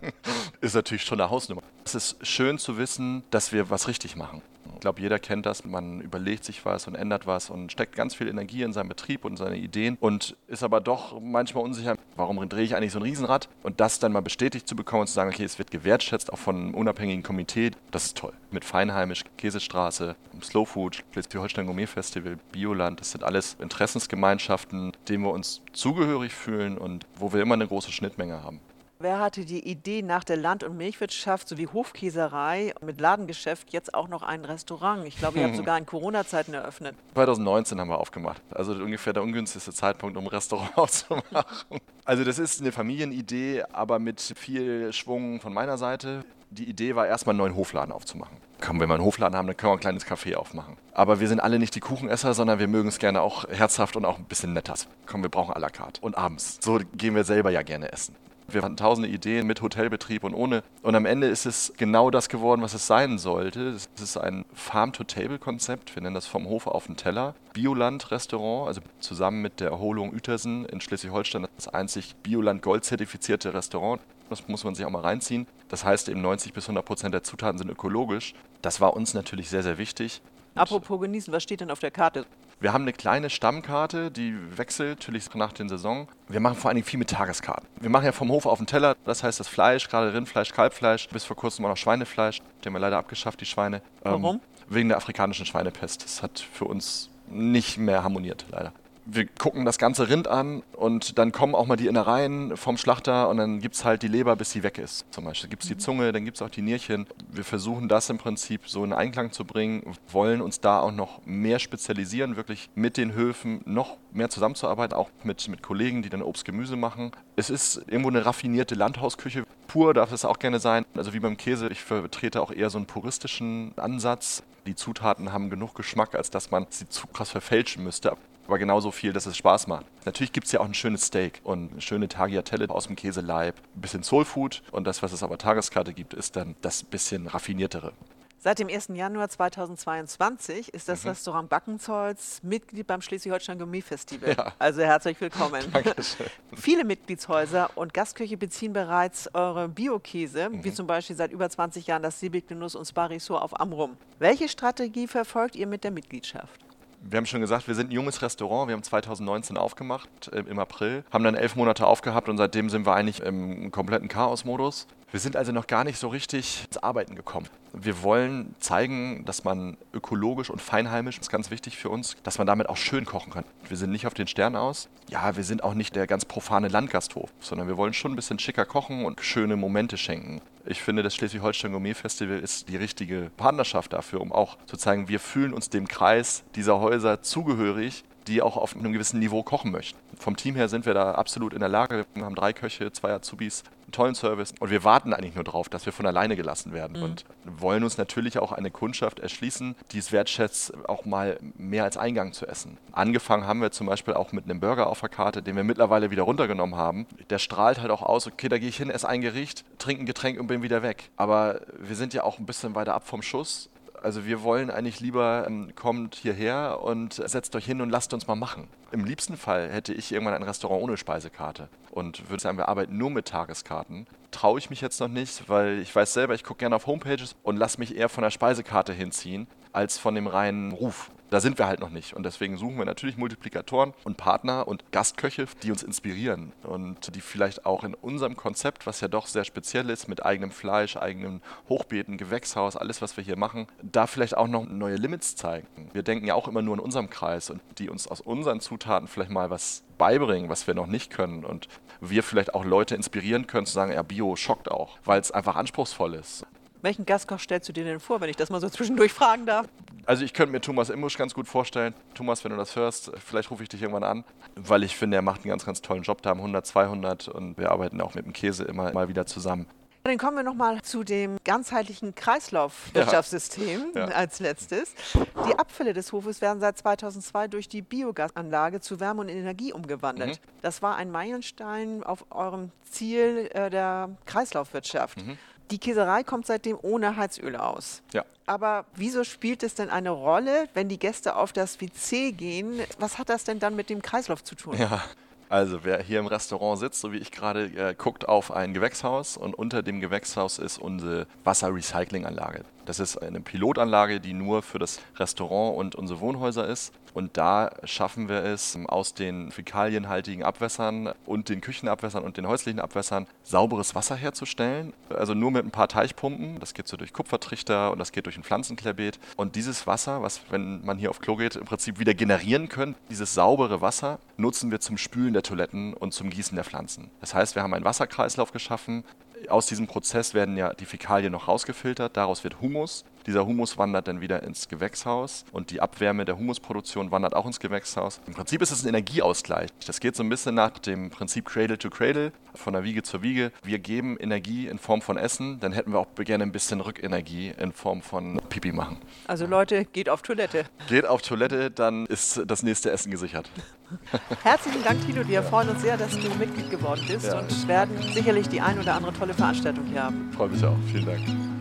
ist 0.62 0.76
natürlich 0.76 1.04
schon 1.04 1.20
eine 1.22 1.30
Hausnummer. 1.30 1.62
Es 1.86 1.96
ist 1.96 2.26
schön 2.26 2.58
zu 2.58 2.78
wissen, 2.78 3.24
dass 3.30 3.52
wir 3.52 3.70
was 3.70 3.88
richtig 3.88 4.16
machen. 4.16 4.42
Ich 4.78 4.82
glaube, 4.82 5.02
jeder 5.02 5.18
kennt 5.18 5.48
das. 5.48 5.66
Man 5.66 6.02
überlegt 6.02 6.44
sich 6.44 6.64
was 6.64 6.88
und 6.88 6.94
ändert 6.94 7.26
was 7.26 7.50
und 7.50 7.72
steckt 7.72 7.96
ganz 7.96 8.14
viel 8.14 8.28
Energie 8.28 8.62
in 8.62 8.74
seinen 8.74 8.90
Betrieb 8.90 9.26
und 9.26 9.36
seine 9.36 9.58
Ideen 9.58 9.98
und 10.00 10.38
ist 10.48 10.62
aber 10.62 10.82
doch 10.82 11.20
manchmal 11.20 11.64
unsicher, 11.64 11.96
warum 12.16 12.48
drehe 12.48 12.64
ich 12.64 12.76
eigentlich 12.76 12.92
so 12.92 13.00
ein 13.00 13.04
Riesenrad? 13.04 13.50
Und 13.64 13.80
das 13.80 13.98
dann 13.98 14.12
mal 14.12 14.22
bestätigt 14.22 14.68
zu 14.68 14.76
bekommen 14.76 15.02
und 15.02 15.08
zu 15.08 15.14
sagen, 15.14 15.32
okay, 15.32 15.44
es 15.44 15.58
wird 15.58 15.72
gewertschätzt, 15.72 16.32
auch 16.32 16.38
von 16.38 16.56
einem 16.56 16.76
unabhängigen 16.76 17.24
Komitee, 17.24 17.72
das 17.90 18.06
ist 18.06 18.18
toll. 18.18 18.34
Mit 18.52 18.66
Feinheimisch, 18.66 19.24
Käsestraße, 19.38 20.16
Slow 20.44 20.68
Food, 20.68 21.04
Schleswig-Holstein 21.12 21.66
Gourmet 21.66 21.88
Festival, 21.88 22.38
Bioland, 22.52 23.00
das 23.00 23.12
sind 23.14 23.24
alles 23.24 23.58
Interessensgemeinschaften, 23.60 24.92
denen 25.10 25.24
wir 25.24 25.32
uns 25.32 25.64
zugehörig 25.74 26.36
fühlen 26.36 26.78
und 26.78 27.08
wo 27.16 27.34
wir 27.34 27.42
immer 27.42 27.56
eine 27.56 27.66
große 27.66 27.92
Schnittmenge 27.92 28.44
haben. 28.44 28.60
Wer 29.00 29.20
hatte 29.20 29.46
die 29.46 29.60
Idee, 29.70 30.02
nach 30.02 30.24
der 30.24 30.38
Land- 30.38 30.64
und 30.64 30.76
Milchwirtschaft 30.76 31.48
sowie 31.48 31.68
Hofkäserei 31.68 32.74
mit 32.84 33.00
Ladengeschäft 33.00 33.72
jetzt 33.72 33.94
auch 33.94 34.08
noch 34.08 34.24
ein 34.24 34.44
Restaurant? 34.44 35.06
Ich 35.06 35.18
glaube, 35.18 35.38
ihr 35.38 35.46
habt 35.46 35.56
sogar 35.58 35.78
in 35.78 35.86
Corona-Zeiten 35.86 36.56
eröffnet. 36.56 36.96
2019 37.14 37.80
haben 37.80 37.90
wir 37.90 38.00
aufgemacht. 38.00 38.42
Also 38.50 38.72
ungefähr 38.72 39.14
der 39.14 39.22
ungünstigste 39.22 39.72
Zeitpunkt, 39.72 40.18
um 40.18 40.24
ein 40.24 40.30
Restaurant 40.30 40.76
aufzumachen. 40.78 41.80
Also 42.06 42.24
das 42.24 42.40
ist 42.40 42.60
eine 42.60 42.72
Familienidee, 42.72 43.66
aber 43.72 44.00
mit 44.00 44.20
viel 44.20 44.92
Schwung 44.94 45.42
von 45.42 45.54
meiner 45.54 45.78
Seite. 45.78 46.26
Die 46.50 46.68
Idee 46.68 46.96
war 46.96 47.06
erstmal 47.06 47.34
einen 47.34 47.40
neuen 47.40 47.56
Hofladen 47.56 47.94
aufzumachen. 47.94 48.38
Komm, 48.62 48.80
wenn 48.80 48.90
wir 48.90 48.96
einen 48.96 49.04
Hofladen 49.04 49.38
haben, 49.38 49.46
dann 49.46 49.56
können 49.58 49.74
wir 49.74 49.78
ein 49.78 49.80
kleines 49.80 50.08
Café 50.08 50.36
aufmachen. 50.36 50.76
Aber 50.94 51.20
wir 51.20 51.28
sind 51.28 51.40
alle 51.40 51.60
nicht 51.60 51.76
die 51.76 51.82
Kuchenesser, 51.82 52.34
sondern 52.34 52.58
wir 52.58 52.68
mögen 52.68 52.88
es 52.90 52.98
gerne 52.98 53.22
auch 53.22 53.48
herzhaft 53.48 53.96
und 53.96 54.06
auch 54.06 54.18
ein 54.18 54.26
bisschen 54.26 54.54
netter. 54.54 54.74
Komm, 55.06 55.22
wir 55.22 55.30
brauchen 55.30 55.54
à 55.54 55.60
la 55.60 55.70
carte. 55.70 56.02
Und 56.02 56.18
abends. 56.18 56.58
So 56.62 56.80
gehen 56.96 57.14
wir 57.14 57.26
selber 57.26 57.52
ja 57.52 57.62
gerne 57.62 57.92
essen. 57.92 58.16
Wir 58.50 58.62
hatten 58.62 58.78
tausende 58.78 59.10
Ideen 59.10 59.46
mit 59.46 59.62
Hotelbetrieb 59.62 60.24
und 60.24 60.34
ohne. 60.34 60.64
Und 60.82 60.96
am 60.96 61.06
Ende 61.06 61.28
ist 61.28 61.46
es 61.46 61.74
genau 61.76 62.10
das 62.10 62.30
geworden, 62.30 62.62
was 62.62 62.74
es 62.74 62.88
sein 62.88 63.18
sollte. 63.18 63.70
Es 63.70 63.90
ist 64.02 64.16
ein 64.16 64.46
Farm-to-Table-Konzept. 64.54 65.96
Wir 65.96 66.02
nennen 66.02 66.16
das 66.16 66.28
vom 66.28 66.48
Hof 66.48 66.66
auf 66.66 66.86
den 66.86 66.96
Teller. 66.96 67.36
Bioland-Restaurant, 67.52 68.68
also 68.68 68.82
zusammen 69.00 69.42
mit 69.42 69.60
der 69.60 69.72
Erholung 69.72 70.14
Uetersen 70.14 70.66
in 70.66 70.80
Schleswig-Holstein 70.80 71.48
das 71.58 71.68
einzig 71.68 72.16
Bioland 72.24 72.62
Gold 72.62 72.86
zertifizierte 72.86 73.54
Restaurant. 73.54 74.02
Das 74.30 74.48
muss 74.48 74.64
man 74.64 74.76
sich 74.76 74.86
auch 74.86 74.90
mal 74.92 75.02
reinziehen. 75.02 75.46
Das 75.68 75.84
heißt 75.84 76.08
eben 76.08 76.22
90 76.22 76.54
bis 76.54 76.66
100 76.66 76.86
Prozent 76.86 77.14
der 77.14 77.24
Zutaten 77.24 77.58
sind 77.58 77.70
ökologisch. 77.70 78.34
Das 78.62 78.80
war 78.80 78.96
uns 78.96 79.14
natürlich 79.14 79.50
sehr, 79.50 79.64
sehr 79.64 79.78
wichtig. 79.78 80.22
Apropos 80.56 81.02
genießen, 81.02 81.34
was 81.34 81.44
steht 81.44 81.62
denn 81.62 81.72
auf 81.72 81.80
der 81.80 81.92
Karte? 81.92 82.26
Wir 82.60 82.74
haben 82.74 82.84
eine 82.84 82.94
kleine 82.94 83.30
Stammkarte, 83.30 84.10
die 84.10 84.36
wechselt 84.58 85.00
natürlich 85.00 85.34
nach 85.36 85.54
den 85.54 85.70
Saison. 85.70 86.08
Wir 86.28 86.40
machen 86.40 86.56
vor 86.56 86.70
allen 86.70 86.76
Dingen 86.76 86.88
viel 86.88 86.98
mit 86.98 87.12
Tageskarten. 87.12 87.68
Wir 87.80 87.92
machen 87.92 88.06
ja 88.06 88.12
vom 88.12 88.30
Hof 88.30 88.48
auf 88.48 88.58
den 88.58 88.66
Teller, 88.66 88.96
das 89.06 89.22
heißt 89.22 89.40
das 89.40 89.48
Fleisch, 89.48 89.88
gerade 89.88 90.12
Rindfleisch, 90.12 90.52
Kalbfleisch, 90.54 91.08
bis 91.10 91.24
vor 91.24 91.36
kurzem 91.36 91.66
auch 91.66 91.70
noch 91.70 91.78
Schweinefleisch. 91.78 92.40
Den 92.40 92.68
haben 92.68 92.74
wir 92.74 92.80
leider 92.80 92.98
abgeschafft, 92.98 93.42
die 93.42 93.46
Schweine. 93.46 93.78
Ähm, 94.04 94.24
Warum? 94.24 94.36
Ähm, 94.36 94.42
wegen 94.70 94.90
der 94.90 94.98
afrikanischen 94.98 95.46
Schweinepest. 95.46 96.04
Das 96.04 96.24
hat 96.24 96.40
für 96.40 96.66
uns 96.66 97.10
nicht 97.30 97.78
mehr 97.78 98.04
harmoniert, 98.04 98.46
leider 98.50 98.74
wir 99.10 99.26
gucken 99.26 99.64
das 99.64 99.78
ganze 99.78 100.10
Rind 100.10 100.28
an 100.28 100.64
und 100.74 101.18
dann 101.18 101.32
kommen 101.32 101.56
auch 101.56 101.66
mal 101.66 101.78
die 101.78 101.88
Innereien 101.88 102.58
vom 102.58 102.78
Schlachter 102.78 103.30
und 103.30 103.38
dann 103.38 103.60
gibt 103.60 103.76
es 103.76 103.86
halt 103.86 104.04
die 104.04 104.10
Leber, 104.10 104.36
bis 104.36 104.52
sie 104.52 104.64
weg 104.64 104.78
ist. 104.78 105.06
Zum 105.12 105.24
Beispiel 105.24 105.50
gibt 105.50 105.64
es 105.64 105.70
die 105.70 105.76
mhm. 105.76 105.80
Zunge, 105.80 106.12
dann 106.12 106.26
gibt 106.26 106.38
es 106.38 106.42
auch 106.42 106.50
die 106.50 106.62
Nierchen. 106.62 107.08
Wir 107.32 107.46
versuchen 107.46 107.88
das 107.88 108.10
im 108.10 108.18
Prinzip 108.18 108.68
so 108.68 108.84
in 108.84 108.92
Einklang 108.92 109.32
zu 109.32 109.46
bringen, 109.46 109.96
wollen 110.12 110.42
uns 110.42 110.60
da 110.60 110.82
auch 110.82 110.92
noch 110.92 111.22
mehr 111.26 111.60
spezialisieren, 111.60 112.36
wirklich 112.36 112.70
mit 112.76 112.98
den 112.98 113.14
Höfen 113.14 113.62
noch 113.66 113.98
mehr 114.12 114.30
zusammenzuarbeiten, 114.30 114.96
auch 114.96 115.10
mit, 115.24 115.48
mit 115.48 115.62
Kollegen, 115.64 116.02
die 116.02 116.10
dann 116.10 116.22
Obst, 116.22 116.44
Gemüse 116.44 116.76
machen. 116.76 117.12
Es 117.38 117.50
ist 117.50 117.82
irgendwo 117.88 118.10
eine 118.10 118.26
raffinierte 118.26 118.76
Landhausküche. 118.76 119.46
Pur 119.68 119.94
darf 119.94 120.12
es 120.12 120.26
auch 120.26 120.40
gerne 120.40 120.60
sein. 120.60 120.86
Also 120.96 121.14
wie 121.14 121.20
beim 121.20 121.38
Käse, 121.38 121.70
ich 121.70 121.82
vertrete 121.82 122.42
auch 122.42 122.52
eher 122.52 122.70
so 122.70 122.78
einen 122.78 122.88
puristischen 122.88 123.72
Ansatz. 123.78 124.44
Die 124.66 124.76
Zutaten 124.76 125.32
haben 125.32 125.50
genug 125.50 125.76
Geschmack, 125.76 126.14
als 126.14 126.30
dass 126.30 126.52
man 126.52 126.68
sie 126.70 126.90
zu 126.90 127.08
krass 127.08 127.30
verfälschen 127.30 127.86
müsste 127.86 128.18
aber 128.48 128.58
genauso 128.58 128.92
viel, 128.92 129.14
dass 129.14 129.26
es 129.26 129.38
Spaß 129.38 129.68
macht. 129.68 129.86
Natürlich 130.06 130.32
gibt 130.32 130.48
es 130.48 130.54
ja 130.54 130.62
auch 130.62 130.66
ein 130.66 130.74
schönes 130.74 131.06
Steak 131.06 131.42
und 131.44 131.72
eine 131.74 131.82
schöne 131.82 132.08
Tagliatelle 132.08 132.70
aus 132.70 132.88
dem 132.88 132.96
Käseleib, 132.96 133.56
ein 133.76 133.82
bisschen 133.82 134.04
Soulfood 134.04 134.64
und 134.72 134.88
das, 134.88 135.04
was 135.04 135.12
es 135.12 135.22
aber 135.22 135.38
Tageskarte 135.38 135.94
gibt, 135.94 136.14
ist 136.14 136.36
dann 136.36 136.56
das 136.62 136.84
bisschen 136.84 137.28
raffiniertere. 137.28 137.94
Seit 138.40 138.60
dem 138.60 138.70
1. 138.70 138.90
Januar 138.94 139.28
2022 139.28 140.74
ist 140.74 140.88
das 140.88 141.04
mhm. 141.04 141.10
Restaurant 141.10 141.50
Backenzolz 141.50 142.40
Mitglied 142.44 142.88
beim 142.88 143.02
Schleswig-Holstein 143.02 143.58
Gourmet 143.58 143.82
Festival. 143.82 144.36
Ja. 144.38 144.54
Also 144.60 144.84
herzlich 144.84 145.20
willkommen. 145.20 145.62
Dankeschön. 145.74 146.28
Viele 146.54 146.86
Mitgliedshäuser 146.86 147.72
und 147.76 147.94
Gastküche 147.94 148.38
beziehen 148.38 148.74
bereits 148.74 149.34
eure 149.34 149.68
Biokäse, 149.68 150.50
mhm. 150.50 150.64
wie 150.64 150.72
zum 150.72 150.88
Beispiel 150.88 151.16
seit 151.16 151.32
über 151.32 151.50
20 151.50 151.88
Jahren 151.88 152.04
das 152.04 152.20
Siebig 152.20 152.48
Genuss 152.48 152.76
und 152.76 152.86
Sparisor 152.86 153.42
auf 153.42 153.60
Amrum. 153.60 153.98
Welche 154.20 154.48
Strategie 154.48 155.08
verfolgt 155.08 155.56
ihr 155.56 155.68
mit 155.68 155.84
der 155.84 155.92
Mitgliedschaft? 155.92 156.67
Wir 157.10 157.18
haben 157.18 157.26
schon 157.26 157.42
gesagt, 157.42 157.68
wir 157.68 157.76
sind 157.76 157.90
ein 157.90 157.94
junges 157.94 158.22
Restaurant. 158.22 158.68
Wir 158.68 158.74
haben 158.74 158.84
2019 158.84 159.58
aufgemacht, 159.58 160.10
äh, 160.34 160.40
im 160.40 160.60
April, 160.60 161.04
haben 161.12 161.24
dann 161.24 161.36
elf 161.36 161.56
Monate 161.56 161.86
aufgehabt 161.88 162.30
und 162.30 162.38
seitdem 162.38 162.70
sind 162.70 162.86
wir 162.86 162.94
eigentlich 162.94 163.22
im 163.22 163.72
kompletten 163.72 164.08
Chaos-Modus. 164.08 164.88
Wir 165.10 165.22
sind 165.22 165.38
also 165.38 165.54
noch 165.54 165.68
gar 165.68 165.86
nicht 165.86 165.98
so 165.98 166.10
richtig 166.10 166.66
ins 166.68 166.78
Arbeiten 166.84 167.16
gekommen. 167.16 167.48
Wir 167.72 168.04
wollen 168.04 168.54
zeigen, 168.60 169.24
dass 169.24 169.46
man 169.46 169.78
ökologisch 169.94 170.50
und 170.50 170.62
feinheimisch, 170.62 171.16
das 171.16 171.28
ist 171.28 171.32
ganz 171.32 171.50
wichtig 171.50 171.78
für 171.78 171.90
uns, 171.90 172.18
dass 172.24 172.40
man 172.40 172.48
damit 172.48 172.68
auch 172.68 172.76
schön 172.76 173.06
kochen 173.06 173.32
kann. 173.32 173.46
Wir 173.70 173.78
sind 173.78 173.92
nicht 173.92 174.06
auf 174.06 174.14
den 174.14 174.28
Stern 174.28 174.58
aus. 174.58 174.90
Ja, 175.10 175.38
wir 175.38 175.46
sind 175.46 175.64
auch 175.64 175.76
nicht 175.76 175.96
der 175.96 176.08
ganz 176.08 176.26
profane 176.26 176.68
Landgasthof, 176.68 177.30
sondern 177.40 177.70
wir 177.70 177.78
wollen 177.78 177.94
schon 177.94 178.12
ein 178.12 178.16
bisschen 178.18 178.38
schicker 178.38 178.66
kochen 178.66 179.06
und 179.06 179.22
schöne 179.22 179.56
Momente 179.56 179.98
schenken. 179.98 180.42
Ich 180.66 180.82
finde, 180.82 181.04
das 181.04 181.16
Schleswig-Holstein 181.16 181.72
Gourmet 181.72 181.94
Festival 181.94 182.40
ist 182.40 182.68
die 182.68 182.76
richtige 182.76 183.32
Partnerschaft 183.38 183.94
dafür, 183.94 184.20
um 184.20 184.34
auch 184.34 184.58
zu 184.66 184.76
zeigen, 184.76 185.08
wir 185.08 185.22
fühlen 185.22 185.54
uns 185.54 185.70
dem 185.70 185.88
Kreis 185.88 186.44
dieser 186.56 186.82
Häuser 186.82 187.22
zugehörig 187.22 188.04
die 188.28 188.42
auch 188.42 188.58
auf 188.58 188.76
einem 188.76 188.94
gewissen 188.94 189.20
Niveau 189.20 189.44
kochen 189.44 189.72
möchten. 189.72 190.00
Vom 190.18 190.36
Team 190.36 190.56
her 190.56 190.70
sind 190.70 190.86
wir 190.86 190.94
da 190.94 191.12
absolut 191.12 191.54
in 191.54 191.60
der 191.60 191.70
Lage. 191.70 192.06
Wir 192.14 192.26
haben 192.26 192.36
drei 192.36 192.54
Köche, 192.54 192.92
zwei 192.92 193.12
Azubis, 193.12 193.64
einen 193.88 193.92
tollen 193.94 194.16
Service 194.16 194.54
und 194.60 194.70
wir 194.70 194.84
warten 194.84 195.14
eigentlich 195.14 195.36
nur 195.36 195.46
darauf, 195.46 195.70
dass 195.70 195.86
wir 195.86 195.94
von 195.94 196.06
alleine 196.06 196.36
gelassen 196.36 196.74
werden 196.74 196.98
mhm. 196.98 197.04
und 197.04 197.26
wollen 197.46 197.84
uns 197.84 197.98
natürlich 197.98 198.38
auch 198.38 198.52
eine 198.52 198.70
Kundschaft 198.70 199.20
erschließen, 199.20 199.76
die 199.92 200.00
es 200.00 200.12
wertschätzt, 200.12 200.74
auch 200.90 201.06
mal 201.06 201.40
mehr 201.58 201.86
als 201.86 201.96
Eingang 201.96 202.34
zu 202.34 202.46
essen. 202.48 202.78
Angefangen 202.92 203.48
haben 203.48 203.62
wir 203.62 203.72
zum 203.72 203.88
Beispiel 203.88 204.14
auch 204.14 204.34
mit 204.34 204.46
einem 204.46 204.60
Burger 204.60 204.88
auf 204.88 205.00
der 205.00 205.10
Karte, 205.10 205.42
den 205.42 205.56
wir 205.56 205.64
mittlerweile 205.64 206.12
wieder 206.12 206.24
runtergenommen 206.24 206.76
haben. 206.76 207.08
Der 207.30 207.40
strahlt 207.40 207.80
halt 207.80 207.92
auch 207.92 208.02
aus, 208.02 208.28
okay, 208.28 208.50
da 208.50 208.58
gehe 208.58 208.70
ich 208.70 208.78
hin, 208.78 208.90
esse 208.90 209.08
ein 209.08 209.22
Gericht, 209.22 209.64
trinke 209.80 210.04
ein 210.04 210.06
Getränk 210.06 210.40
und 210.40 210.48
bin 210.48 210.62
wieder 210.62 210.84
weg. 210.84 211.10
Aber 211.16 211.62
wir 211.80 211.96
sind 211.96 212.14
ja 212.14 212.24
auch 212.24 212.40
ein 212.40 212.46
bisschen 212.46 212.76
weiter 212.76 212.94
ab 212.94 213.08
vom 213.08 213.22
Schuss 213.22 213.70
also 214.02 214.26
wir 214.26 214.44
wollen 214.44 214.70
eigentlich 214.70 215.00
lieber, 215.00 215.46
ähm, 215.48 215.74
kommt 215.76 216.16
hierher 216.16 216.80
und 216.82 217.14
setzt 217.14 217.56
euch 217.56 217.66
hin 217.66 217.82
und 217.82 217.90
lasst 217.90 218.14
uns 218.14 218.28
mal 218.28 218.36
machen. 218.36 218.68
Im 218.92 219.06
liebsten 219.06 219.38
Fall 219.38 219.70
hätte 219.70 219.94
ich 219.94 220.12
irgendwann 220.12 220.36
ein 220.36 220.44
Restaurant 220.44 220.82
ohne 220.82 220.98
Speisekarte 220.98 221.68
und 221.92 222.30
würde 222.30 222.42
sagen, 222.42 222.58
wir 222.58 222.70
arbeiten 222.70 222.98
nur 222.98 223.10
mit 223.10 223.28
Tageskarten. 223.28 224.08
Traue 224.32 224.60
ich 224.60 224.70
mich 224.70 224.82
jetzt 224.82 225.00
noch 225.00 225.08
nicht, 225.08 225.50
weil 225.50 225.80
ich 225.80 225.96
weiß 225.96 226.14
selber, 226.14 226.36
ich 226.36 226.44
gucke 226.44 226.60
gerne 226.60 226.76
auf 226.76 226.88
Homepages 226.88 227.36
und 227.44 227.58
lasse 227.58 227.80
mich 227.80 227.98
eher 227.98 228.10
von 228.10 228.24
der 228.24 228.32
Speisekarte 228.32 228.94
hinziehen 228.94 229.48
als 229.74 229.98
von 229.98 230.16
dem 230.16 230.28
reinen 230.28 230.72
Ruf. 230.72 231.12
Da 231.30 231.42
sind 231.42 231.58
wir 231.58 231.68
halt 231.68 231.82
noch 231.82 231.90
nicht. 231.90 232.14
Und 232.14 232.24
deswegen 232.24 232.58
suchen 232.58 232.78
wir 232.78 232.86
natürlich 232.86 233.18
Multiplikatoren 233.18 233.94
und 234.06 234.16
Partner 234.16 234.68
und 234.68 234.92
Gastköche, 234.92 235.46
die 235.62 235.72
uns 235.72 235.84
inspirieren 235.84 236.54
und 236.64 237.14
die 237.16 237.22
vielleicht 237.22 237.66
auch 237.66 237.84
in 237.84 237.94
unserem 237.94 238.38
Konzept, 238.38 238.88
was 238.88 239.02
ja 239.02 239.08
doch 239.08 239.28
sehr 239.28 239.44
speziell 239.44 239.90
ist, 239.90 240.08
mit 240.08 240.26
eigenem 240.26 240.52
Fleisch, 240.52 240.96
eigenem 240.96 241.42
Hochbeeten, 241.68 242.18
Gewächshaus, 242.18 242.78
alles, 242.78 243.02
was 243.02 243.18
wir 243.18 243.24
hier 243.24 243.38
machen, 243.38 243.68
da 243.82 244.08
vielleicht 244.08 244.38
auch 244.38 244.48
noch 244.48 244.66
neue 244.68 244.96
Limits 244.96 245.36
zeigen. 245.36 245.68
Wir 245.94 246.04
denken 246.04 246.26
ja 246.26 246.34
auch 246.34 246.48
immer 246.48 246.62
nur 246.62 246.76
in 246.76 246.80
unserem 246.80 247.10
Kreis 247.10 247.50
und 247.50 247.62
die 247.78 247.90
uns 247.90 248.08
aus 248.08 248.22
unseren 248.22 248.62
Zutaten 248.62 249.08
vielleicht 249.08 249.32
mal 249.32 249.50
was 249.50 249.84
beibringen, 249.98 250.50
was 250.50 250.68
wir 250.68 250.76
noch 250.76 250.88
nicht 250.88 251.12
können 251.12 251.44
und 251.44 251.68
wir 252.00 252.24
vielleicht 252.24 252.54
auch 252.54 252.64
Leute 252.64 252.96
inspirieren 252.96 253.48
können 253.48 253.66
zu 253.66 253.74
sagen, 253.74 253.92
ja, 253.92 254.02
Bio 254.04 254.36
schockt 254.36 254.70
auch, 254.70 254.98
weil 255.04 255.20
es 255.20 255.32
einfach 255.32 255.56
anspruchsvoll 255.56 256.14
ist. 256.14 256.46
Welchen 256.82 257.06
Gastkoch 257.06 257.40
stellst 257.40 257.68
du 257.68 257.74
dir 257.74 257.84
denn 257.84 258.00
vor, 258.00 258.22
wenn 258.22 258.30
ich 258.30 258.36
das 258.36 258.50
mal 258.50 258.62
so 258.62 258.70
zwischendurch 258.70 259.12
fragen 259.12 259.46
darf? 259.46 259.68
Also 260.08 260.24
ich 260.24 260.34
könnte 260.34 260.54
mir 260.54 260.62
Thomas 260.62 260.90
Imbusch 260.90 261.18
ganz 261.18 261.34
gut 261.34 261.50
vorstellen. 261.50 261.94
Thomas, 262.14 262.42
wenn 262.46 262.52
du 262.52 262.58
das 262.58 262.78
hörst, 262.78 263.12
vielleicht 263.18 263.52
rufe 263.52 263.62
ich 263.64 263.68
dich 263.68 263.82
irgendwann 263.82 264.06
an, 264.06 264.24
weil 264.56 264.84
ich 264.84 264.96
finde, 264.96 265.18
er 265.18 265.22
macht 265.22 265.42
einen 265.42 265.50
ganz, 265.50 265.66
ganz 265.66 265.82
tollen 265.82 266.04
Job. 266.04 266.22
Da 266.22 266.30
haben 266.30 266.40
100, 266.40 266.66
200 266.66 267.28
und 267.28 267.58
wir 267.58 267.72
arbeiten 267.72 268.00
auch 268.00 268.16
mit 268.16 268.26
dem 268.26 268.32
Käse 268.32 268.64
immer 268.64 268.94
mal 268.94 269.10
wieder 269.10 269.26
zusammen. 269.26 269.68
Dann 270.04 270.18
kommen 270.18 270.38
wir 270.38 270.44
nochmal 270.44 270.82
zu 270.82 271.04
dem 271.04 271.38
ganzheitlichen 271.44 272.16
Kreislaufwirtschaftssystem 272.16 273.88
ja. 273.94 274.06
als 274.06 274.40
letztes. 274.40 274.94
Die 275.14 275.60
Abfälle 275.60 275.92
des 275.92 276.14
Hofes 276.14 276.40
werden 276.40 276.62
seit 276.62 276.78
2002 276.78 277.50
durch 277.50 277.68
die 277.68 277.82
Biogasanlage 277.82 278.80
zu 278.80 279.02
Wärme 279.02 279.20
und 279.20 279.28
Energie 279.28 279.74
umgewandelt. 279.74 280.40
Mhm. 280.42 280.52
Das 280.62 280.82
war 280.82 280.96
ein 280.96 281.12
Meilenstein 281.12 282.06
auf 282.06 282.26
eurem 282.30 282.72
Ziel 282.90 283.50
äh, 283.54 283.70
der 283.70 284.12
Kreislaufwirtschaft. 284.26 285.18
Mhm. 285.18 285.38
Die 285.72 285.80
Käserei 285.80 286.24
kommt 286.24 286.48
seitdem 286.48 286.78
ohne 286.82 287.18
Heizöl 287.18 287.56
aus. 287.56 288.02
Ja. 288.14 288.24
Aber 288.46 288.86
wieso 288.96 289.24
spielt 289.24 289.64
es 289.64 289.76
denn 289.76 289.90
eine 289.90 290.12
Rolle, 290.12 290.70
wenn 290.74 290.88
die 290.88 290.98
Gäste 290.98 291.36
auf 291.36 291.52
das 291.52 291.82
WC 291.82 292.32
gehen? 292.32 292.80
Was 293.00 293.18
hat 293.18 293.30
das 293.30 293.44
denn 293.44 293.60
dann 293.60 293.76
mit 293.76 293.90
dem 293.90 294.02
Kreislauf 294.02 294.44
zu 294.44 294.56
tun? 294.56 294.78
Ja, 294.78 295.04
also 295.50 295.84
wer 295.84 296.02
hier 296.02 296.20
im 296.20 296.28
Restaurant 296.28 296.80
sitzt, 296.80 297.02
so 297.02 297.12
wie 297.12 297.18
ich 297.18 297.32
gerade, 297.32 297.66
äh, 297.66 297.96
guckt 297.98 298.28
auf 298.28 298.52
ein 298.52 298.74
Gewächshaus 298.74 299.38
und 299.38 299.54
unter 299.54 299.84
dem 299.84 300.00
Gewächshaus 300.00 300.60
ist 300.60 300.78
unsere 300.78 301.28
Wasserrecyclinganlage. 301.44 302.64
Das 302.88 303.02
ist 303.02 303.18
eine 303.18 303.42
Pilotanlage, 303.42 304.22
die 304.22 304.32
nur 304.32 304.64
für 304.64 304.80
das 304.80 305.02
Restaurant 305.18 305.78
und 305.78 305.96
unsere 305.96 306.22
Wohnhäuser 306.22 306.66
ist. 306.66 306.94
Und 307.14 307.36
da 307.36 307.72
schaffen 307.84 308.30
wir 308.30 308.46
es, 308.46 308.78
aus 308.88 309.14
den 309.14 309.52
fäkalienhaltigen 309.52 310.44
Abwässern 310.44 311.12
und 311.26 311.50
den 311.50 311.60
Küchenabwässern 311.60 312.24
und 312.24 312.38
den 312.38 312.48
häuslichen 312.48 312.80
Abwässern 312.80 313.28
sauberes 313.44 313.94
Wasser 313.94 314.16
herzustellen. 314.16 314.94
Also 315.10 315.34
nur 315.34 315.52
mit 315.52 315.66
ein 315.66 315.72
paar 315.72 315.90
Teichpumpen. 315.90 316.60
Das 316.60 316.74
geht 316.74 316.88
so 316.88 316.96
durch 316.96 317.12
Kupfertrichter 317.12 317.92
und 317.92 318.00
das 318.00 318.14
geht 318.14 318.26
durch 318.26 318.38
ein 318.38 318.44
Pflanzenklärbeet. 318.44 319.20
Und 319.36 319.56
dieses 319.56 319.86
Wasser, 319.86 320.22
was, 320.22 320.40
wenn 320.50 320.86
man 320.86 320.98
hier 320.98 321.10
auf 321.10 321.20
Klo 321.20 321.36
geht, 321.36 321.58
im 321.58 321.66
Prinzip 321.66 322.00
wieder 322.00 322.14
generieren 322.14 322.70
können, 322.70 322.96
dieses 323.10 323.34
saubere 323.34 323.82
Wasser 323.82 324.20
nutzen 324.38 324.72
wir 324.72 324.80
zum 324.80 324.98
Spülen 324.98 325.34
der 325.34 325.44
Toiletten 325.44 325.94
und 325.94 326.14
zum 326.14 326.30
Gießen 326.30 326.56
der 326.56 326.64
Pflanzen. 326.64 327.12
Das 327.20 327.34
heißt, 327.34 327.56
wir 327.56 327.64
haben 327.64 327.74
einen 327.74 327.84
Wasserkreislauf 327.84 328.54
geschaffen, 328.54 329.04
aus 329.50 329.68
diesem 329.68 329.88
Prozess 329.88 330.34
werden 330.34 330.58
ja 330.58 330.74
die 330.74 330.86
Fäkalien 330.86 331.32
noch 331.32 331.48
rausgefiltert, 331.48 332.18
daraus 332.18 332.44
wird 332.44 332.62
Humus. 332.62 333.06
Dieser 333.28 333.46
Humus 333.46 333.78
wandert 333.78 334.08
dann 334.08 334.22
wieder 334.22 334.42
ins 334.44 334.70
Gewächshaus 334.70 335.44
und 335.52 335.70
die 335.72 335.82
Abwärme 335.82 336.24
der 336.24 336.38
Humusproduktion 336.38 337.12
wandert 337.12 337.36
auch 337.36 337.46
ins 337.46 337.60
Gewächshaus. 337.60 338.22
Im 338.26 338.34
Prinzip 338.34 338.62
ist 338.62 338.72
es 338.72 338.84
ein 338.84 338.88
Energieausgleich. 338.88 339.70
Das 339.86 340.00
geht 340.00 340.16
so 340.16 340.24
ein 340.24 340.30
bisschen 340.30 340.56
nach 340.56 340.80
dem 340.80 341.10
Prinzip 341.10 341.46
Cradle 341.46 341.78
to 341.78 341.90
Cradle, 341.90 342.32
von 342.56 342.72
der 342.72 342.86
Wiege 342.86 343.04
zur 343.04 343.22
Wiege. 343.22 343.52
Wir 343.64 343.80
geben 343.80 344.18
Energie 344.18 344.68
in 344.68 344.80
Form 344.80 345.02
von 345.02 345.18
Essen, 345.18 345.60
dann 345.60 345.74
hätten 345.74 345.92
wir 345.92 346.00
auch 346.00 346.08
gerne 346.16 346.46
ein 346.46 346.54
bisschen 346.54 346.80
Rückenergie 346.80 347.54
in 347.58 347.74
Form 347.74 348.02
von 348.02 348.40
Pipi 348.48 348.72
machen. 348.72 348.98
Also 349.28 349.46
Leute, 349.46 349.84
geht 349.84 350.10
auf 350.10 350.22
Toilette. 350.22 350.66
Geht 350.88 351.06
auf 351.06 351.22
Toilette, 351.22 351.70
dann 351.70 352.06
ist 352.06 352.42
das 352.48 352.64
nächste 352.64 352.92
Essen 352.92 353.12
gesichert. 353.12 353.52
Herzlichen 354.44 354.84
Dank, 354.84 355.06
Tino. 355.06 355.28
Wir 355.28 355.44
freuen 355.44 355.68
uns 355.68 355.82
sehr, 355.82 355.98
dass 355.98 356.18
du 356.18 356.30
Mitglied 356.36 356.70
geworden 356.72 357.04
bist 357.08 357.28
ja. 357.28 357.40
und 357.40 357.68
werden 357.68 357.98
sicherlich 358.14 358.48
die 358.48 358.62
ein 358.62 358.80
oder 358.80 358.96
andere 358.96 359.12
tolle 359.12 359.34
Veranstaltung 359.34 359.86
hier 359.86 360.04
haben. 360.04 360.32
Freue 360.32 360.50
mich 360.50 360.64
auch. 360.64 360.78
Vielen 360.92 361.06
Dank. 361.06 361.57